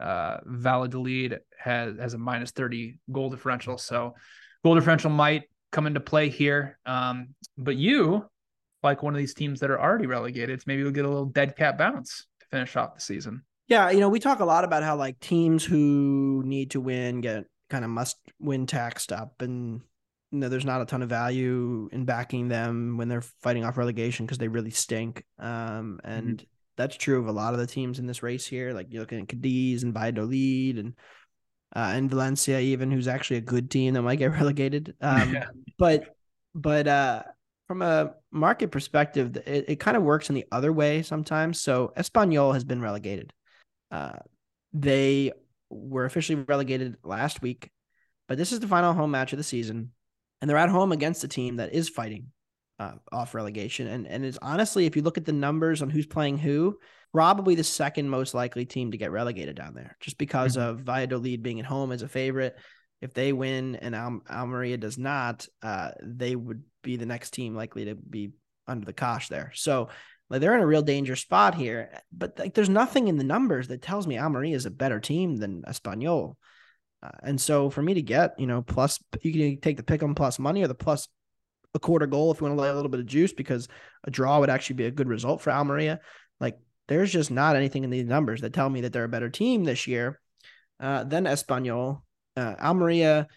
[0.00, 4.14] Uh, Valladolid has has a minus 30 goal differential, so
[4.64, 6.78] goal differential might come into play here.
[6.84, 8.26] Um, but you
[8.86, 10.62] like one of these teams that are already relegated.
[10.66, 13.42] maybe we'll get a little dead cat bounce to finish off the season.
[13.68, 17.20] Yeah, you know, we talk a lot about how like teams who need to win
[17.20, 19.80] get kind of must win taxed up and
[20.30, 23.76] you know there's not a ton of value in backing them when they're fighting off
[23.76, 25.24] relegation because they really stink.
[25.38, 26.46] Um, and mm-hmm.
[26.76, 28.72] that's true of a lot of the teams in this race here.
[28.72, 30.94] Like you're looking at Cadiz and Valladolid and
[31.74, 34.94] uh, and Valencia even, who's actually a good team that might get relegated.
[35.00, 35.46] Um, yeah.
[35.78, 36.16] but
[36.54, 37.22] but uh
[37.66, 41.60] from a market perspective, it, it kind of works in the other way sometimes.
[41.60, 43.32] So Espanyol has been relegated.
[43.90, 44.18] Uh,
[44.72, 45.32] they
[45.70, 47.70] were officially relegated last week,
[48.28, 49.92] but this is the final home match of the season,
[50.40, 52.28] and they're at home against a team that is fighting
[52.78, 53.86] uh, off relegation.
[53.86, 56.78] And and it's honestly, if you look at the numbers on who's playing who,
[57.12, 60.68] probably the second most likely team to get relegated down there, just because mm-hmm.
[60.68, 62.56] of Valladolid being at home as a favorite.
[63.00, 67.54] If they win and Al- Almeria does not, uh, they would be the next team
[67.54, 68.32] likely to be
[68.66, 69.52] under the cosh there.
[69.54, 69.88] So
[70.28, 71.90] like they're in a real danger spot here.
[72.12, 75.36] But like there's nothing in the numbers that tells me Almeria is a better team
[75.36, 76.36] than Espanyol.
[77.02, 80.02] Uh, and so for me to get, you know, plus you can take the pick
[80.02, 81.08] on plus money or the plus
[81.74, 83.68] a quarter goal if you want to lay a little bit of juice because
[84.04, 86.00] a draw would actually be a good result for Almeria.
[86.40, 89.30] Like there's just not anything in these numbers that tell me that they're a better
[89.30, 90.20] team this year
[90.80, 92.02] uh, than Espanyol.
[92.36, 93.28] Uh, Almeria,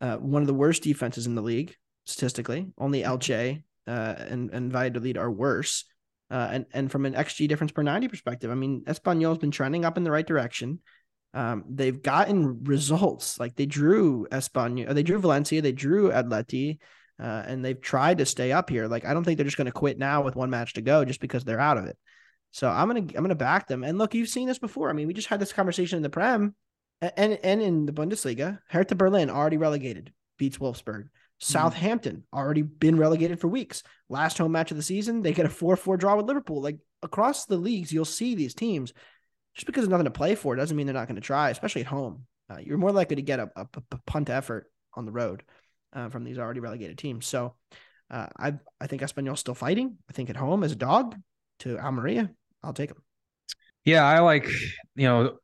[0.00, 2.66] uh, one of the worst defenses in the league statistically.
[2.78, 3.12] Only mm-hmm.
[3.12, 5.84] Elche uh, and and Valladolid are worse.
[6.30, 9.50] Uh, and and from an xG difference per ninety perspective, I mean Espanyol has been
[9.50, 10.80] trending up in the right direction.
[11.34, 16.78] Um, they've gotten results like they drew Espana, they drew Valencia, they drew Atleti,
[17.20, 18.86] uh, and they've tried to stay up here.
[18.86, 21.04] Like I don't think they're just going to quit now with one match to go
[21.04, 21.98] just because they're out of it.
[22.52, 23.82] So I'm gonna I'm gonna back them.
[23.82, 24.88] And look, you've seen this before.
[24.88, 26.54] I mean, we just had this conversation in the Prem
[27.16, 28.58] and and in the Bundesliga.
[28.68, 31.08] Hertha Berlin already relegated, beats Wolfsburg.
[31.40, 33.82] Southampton already been relegated for weeks.
[34.08, 36.62] Last home match of the season, they get a 4-4 draw with Liverpool.
[36.62, 38.92] Like across the leagues, you'll see these teams
[39.54, 41.82] just because there's nothing to play for doesn't mean they're not going to try, especially
[41.82, 42.26] at home.
[42.48, 45.42] Uh, you're more likely to get a, a, a punt effort on the road
[45.92, 47.26] uh, from these already relegated teams.
[47.26, 47.54] So
[48.10, 49.98] uh, I I think Espanyol's still fighting.
[50.08, 51.16] I think at home as a dog
[51.60, 52.30] to Almeria,
[52.62, 53.02] I'll take them.
[53.84, 54.48] Yeah, I like
[54.96, 55.38] you know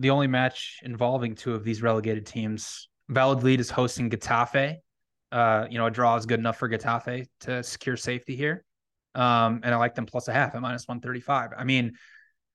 [0.00, 2.88] the only match involving two of these relegated teams.
[3.08, 4.76] Valladolid is hosting Getafe.
[5.30, 8.64] Uh, you know, a draw is good enough for Getafe to secure safety here.
[9.14, 11.50] Um, and I like them plus a half at minus 135.
[11.56, 11.92] I mean,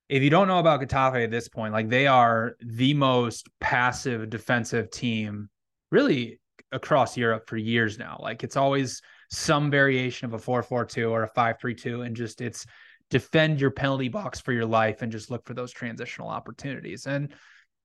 [0.08, 4.30] if you don't know about Getafe at this point, like they are the most passive
[4.30, 5.48] defensive team
[5.90, 6.40] really
[6.72, 8.18] across Europe for years now.
[8.20, 9.00] Like it's always
[9.30, 12.66] some variation of a 4-4-2 or a 5-3-2 and just it's
[13.10, 17.06] defend your penalty box for your life and just look for those transitional opportunities.
[17.06, 17.32] And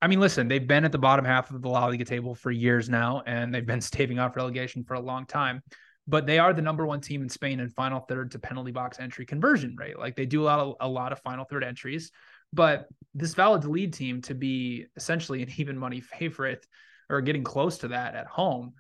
[0.02, 2.52] I mean, listen, they've been at the bottom half of the La Liga table for
[2.52, 5.62] years now, and they've been staving off relegation for a long time.
[6.08, 9.00] But they are the number one team in Spain in final third to penalty box
[9.00, 10.00] entry conversion rate.
[10.00, 12.12] Like they do a lot of a lot of final third entries.
[12.52, 16.66] But this Valladolid team to be essentially an even money favorite
[17.10, 18.74] or getting close to that at home,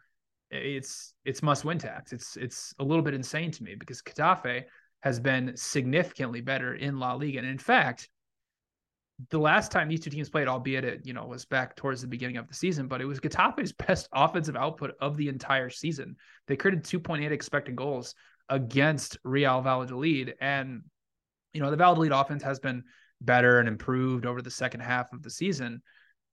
[0.49, 2.13] it's it's must win tax.
[2.13, 4.63] It's it's a little bit insane to me because Getafe
[5.01, 7.39] has been significantly better in La Liga.
[7.39, 8.09] And in fact,
[9.29, 12.07] the last time these two teams played, albeit it you know was back towards the
[12.07, 16.15] beginning of the season, but it was Getafe's best offensive output of the entire season.
[16.47, 18.15] They created 2.8 expected goals
[18.47, 20.83] against Real Valladolid, and
[21.53, 22.83] you know the Valladolid offense has been
[23.21, 25.81] better and improved over the second half of the season.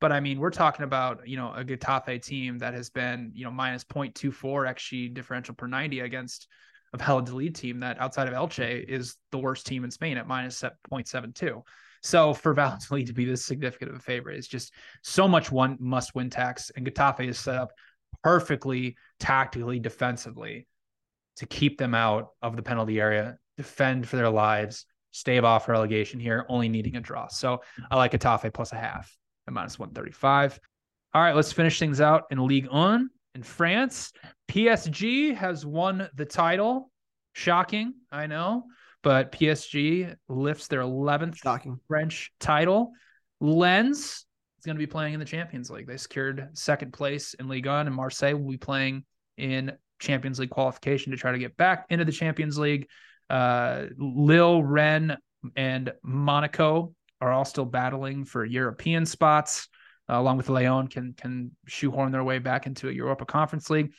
[0.00, 3.44] But I mean, we're talking about you know a Getafe team that has been you
[3.44, 4.32] know minus 0.24
[4.74, 6.46] xG differential per 90 against
[6.92, 10.62] a Valladolid team that outside of Elche is the worst team in Spain at minus
[10.62, 11.62] 0.72.
[12.02, 14.72] So for Valladolid to be this significant of a favorite is just
[15.02, 16.70] so much one must win tax.
[16.74, 17.72] And Getafe is set up
[18.22, 20.66] perfectly tactically, defensively
[21.36, 26.18] to keep them out of the penalty area, defend for their lives, stave off relegation
[26.18, 27.28] here, only needing a draw.
[27.28, 29.14] So I like Getafe plus a half
[29.46, 30.58] at minus 135.
[31.14, 34.12] All right, let's finish things out in Ligue 1 in France.
[34.48, 36.90] PSG has won the title.
[37.32, 38.64] Shocking, I know
[39.06, 41.78] but PSG lifts their 11th Shocking.
[41.86, 42.90] French title.
[43.40, 44.26] Lens
[44.58, 45.86] is going to be playing in the Champions League.
[45.86, 49.04] They secured second place in Ligue 1, and Marseille will be playing
[49.36, 49.70] in
[50.00, 52.88] Champions League qualification to try to get back into the Champions League.
[53.30, 55.12] Uh, Lille, Rennes,
[55.54, 59.68] and Monaco are all still battling for European spots,
[60.08, 63.92] uh, along with Lyon can can shoehorn their way back into a Europa Conference League.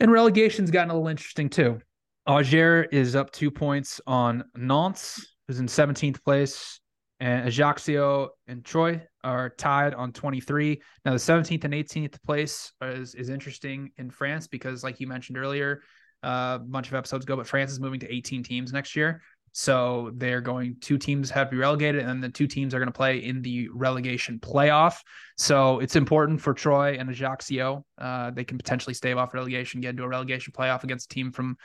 [0.00, 1.80] And relegation's gotten a little interesting too.
[2.26, 6.80] Auxerre is up two points on Nantes, who's in 17th place,
[7.20, 10.80] and Ajaccio and Troyes are tied on 23.
[11.04, 15.38] Now, the 17th and 18th place is, is interesting in France because, like you mentioned
[15.38, 15.82] earlier,
[16.22, 19.22] uh, a bunch of episodes ago, but France is moving to 18 teams next year.
[19.58, 22.92] So they're going, two teams have to be relegated, and the two teams are going
[22.92, 24.98] to play in the relegation playoff.
[25.38, 27.82] So it's important for Troyes and Ajaccio.
[27.96, 31.32] Uh, they can potentially stave off relegation, get into a relegation playoff against a team
[31.32, 31.56] from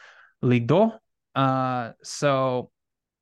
[0.42, 0.90] Ligue 2.
[1.36, 2.72] Uh, so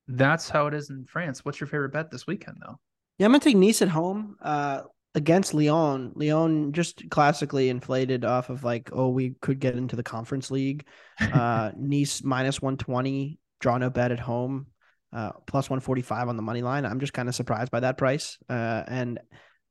[0.08, 1.44] that's how it is in France.
[1.44, 2.80] What's your favorite bet this weekend, though?
[3.18, 4.82] Yeah, I'm gonna take Nice at home uh,
[5.16, 6.12] against Lyon.
[6.14, 10.86] Lyon just classically inflated off of like, oh, we could get into the Conference League.
[11.20, 14.68] Uh, Nice minus 120, draw no bet at home,
[15.14, 16.86] uh, plus 145 on the money line.
[16.86, 18.38] I'm just kind of surprised by that price.
[18.50, 19.20] Uh, and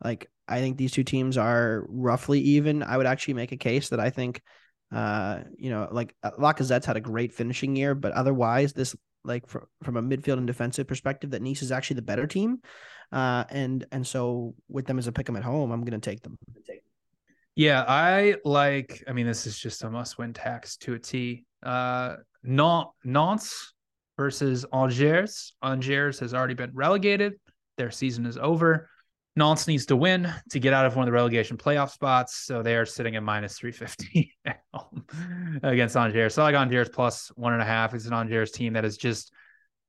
[0.02, 2.82] like, I think these two teams are roughly even.
[2.82, 4.42] I would actually make a case that I think
[4.90, 9.46] uh, you know, like uh, Lacazette's had a great finishing year, but otherwise, this like
[9.46, 12.58] from from a midfield and defensive perspective, that Nice is actually the better team.
[13.12, 16.22] Uh, and and so with them as a pick 'em at home, I'm to take
[16.22, 16.38] them.
[17.54, 19.02] Yeah, I like.
[19.06, 21.44] I mean, this is just a must-win tax to a T.
[21.62, 22.16] Uh,
[23.04, 23.74] Nantes
[24.18, 25.54] versus Angers.
[25.62, 27.34] Angers has already been relegated.
[27.78, 28.90] Their season is over.
[29.36, 32.34] Nantes needs to win to get out of one of the relegation playoff spots.
[32.44, 34.36] So they are sitting at minus 350
[35.62, 36.34] against Angers.
[36.34, 37.94] So like Angers plus one and a half.
[37.94, 39.32] It's an Angers team that is just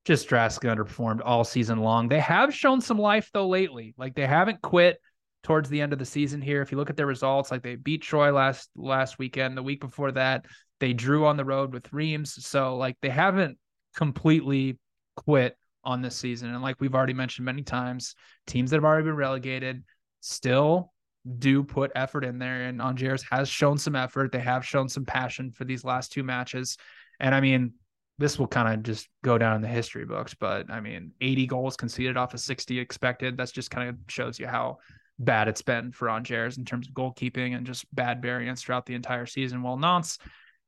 [0.05, 2.07] just drastically underperformed all season long.
[2.07, 3.95] They have shown some life though lately.
[3.97, 5.01] Like they haven't quit
[5.41, 6.61] towards the end of the season here.
[6.61, 9.81] If you look at their results, like they beat Troyes last last weekend, the week
[9.81, 10.45] before that,
[10.79, 12.45] they drew on the road with Reims.
[12.45, 13.57] So like they haven't
[13.95, 14.77] completely
[15.15, 16.53] quit on this season.
[16.53, 18.15] And like we've already mentioned many times,
[18.47, 19.83] teams that have already been relegated,
[20.21, 20.91] still
[21.37, 22.63] do put effort in there.
[22.63, 24.31] And Angers has shown some effort.
[24.31, 26.77] They have shown some passion for these last two matches.
[27.19, 27.73] And I mean,
[28.19, 31.47] this will kind of just go down in the history books, but I mean, 80
[31.47, 33.37] goals conceded off of 60 expected.
[33.37, 34.79] That's just kind of shows you how
[35.19, 38.93] bad it's been for Angers in terms of goalkeeping and just bad variance throughout the
[38.93, 39.61] entire season.
[39.61, 40.17] While Nantes,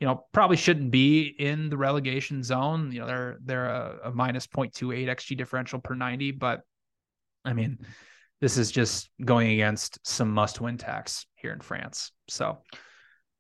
[0.02, 2.92] you know, probably shouldn't be in the relegation zone.
[2.92, 6.62] You know, they're they're a, a minus 0.28 xG differential per 90, but
[7.46, 7.78] I mean,
[8.42, 12.12] this is just going against some must-win tax here in France.
[12.28, 12.58] So,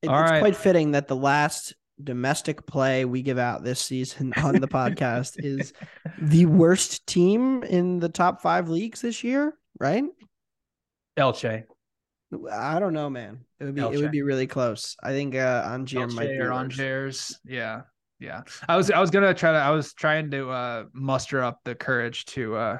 [0.03, 0.39] It- it's right.
[0.39, 5.43] quite fitting that the last domestic play we give out this season on the podcast
[5.43, 5.73] is
[6.19, 10.03] the worst team in the top five leagues this year, right?
[11.17, 11.63] Elche,
[12.51, 13.41] I don't know, man.
[13.59, 14.95] It would be it would be really close.
[15.03, 17.39] I think uh Angers might Elche be worse.
[17.45, 17.81] Yeah.
[18.19, 18.43] Yeah.
[18.69, 21.75] I was I was gonna try to I was trying to uh muster up the
[21.75, 22.77] courage to uh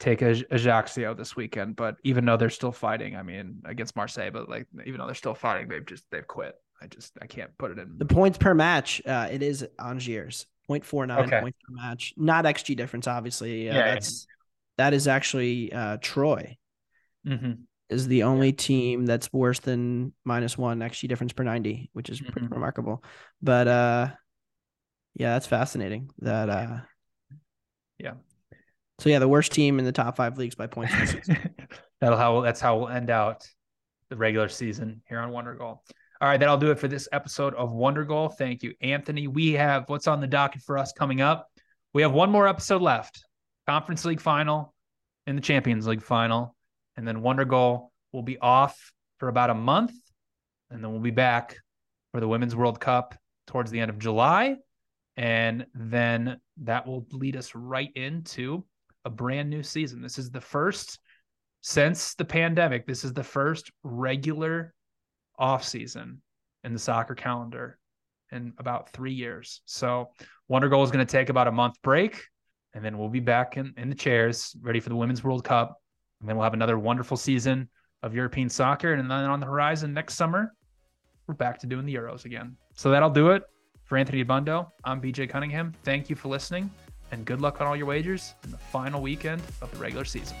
[0.00, 4.30] take a Ajaccio this weekend, but even though they're still fighting, I mean against Marseille,
[4.30, 6.54] but like even though they're still fighting, they've just they've quit.
[6.82, 10.46] I just I can't put it in The points per match, uh, it is Angers.
[10.68, 11.40] 0.49 Okay.
[11.40, 12.14] points per match.
[12.16, 13.68] Not XG difference, obviously.
[13.68, 13.94] Uh, Yeah, yeah.
[13.94, 14.26] that's
[14.78, 16.56] that is actually uh Troyes
[17.26, 17.58] Mhm.
[17.92, 22.20] Is the only team that's worse than minus one XG difference per 90, which is
[22.20, 22.52] pretty Mhm.
[22.52, 23.04] remarkable.
[23.40, 24.08] But uh
[25.14, 26.10] yeah, that's fascinating.
[26.20, 26.80] That uh
[27.98, 28.14] Yeah.
[28.98, 30.92] So yeah, the worst team in the top five leagues by points.
[32.00, 33.46] That'll how that's how we'll end out
[34.08, 35.78] the regular season here on Wondergoal.
[36.20, 38.34] All right, that'll do it for this episode of Wondergoal.
[38.36, 39.26] Thank you, Anthony.
[39.26, 41.48] We have what's on the docket for us coming up.
[41.94, 43.24] We have one more episode left.
[43.68, 44.72] Conference League final
[45.26, 46.54] and the Champions League final.
[46.96, 49.92] And then Wondergoal will be off for about a month.
[50.70, 51.56] And then we'll be back
[52.12, 53.14] for the Women's World Cup
[53.46, 54.56] towards the end of July.
[55.16, 58.64] And then that will lead us right into
[59.04, 60.00] a brand new season.
[60.00, 60.98] This is the first
[61.60, 62.86] since the pandemic.
[62.86, 64.74] This is the first regular
[65.38, 66.22] off season
[66.64, 67.78] in the soccer calendar
[68.30, 69.60] in about three years.
[69.66, 70.10] So
[70.50, 72.24] Wondergoal is going to take about a month break,
[72.74, 75.81] and then we'll be back in, in the chairs, ready for the Women's World Cup.
[76.22, 77.68] And then we'll have another wonderful season
[78.04, 78.94] of European soccer.
[78.94, 80.54] And then on the horizon next summer,
[81.26, 82.56] we're back to doing the Euros again.
[82.74, 83.42] So that'll do it
[83.82, 84.70] for Anthony Dabbundo.
[84.84, 85.74] I'm BJ Cunningham.
[85.82, 86.70] Thank you for listening,
[87.10, 90.36] and good luck on all your wagers in the final weekend of the regular season.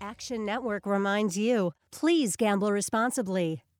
[0.00, 3.62] Action Network reminds you please gamble responsibly.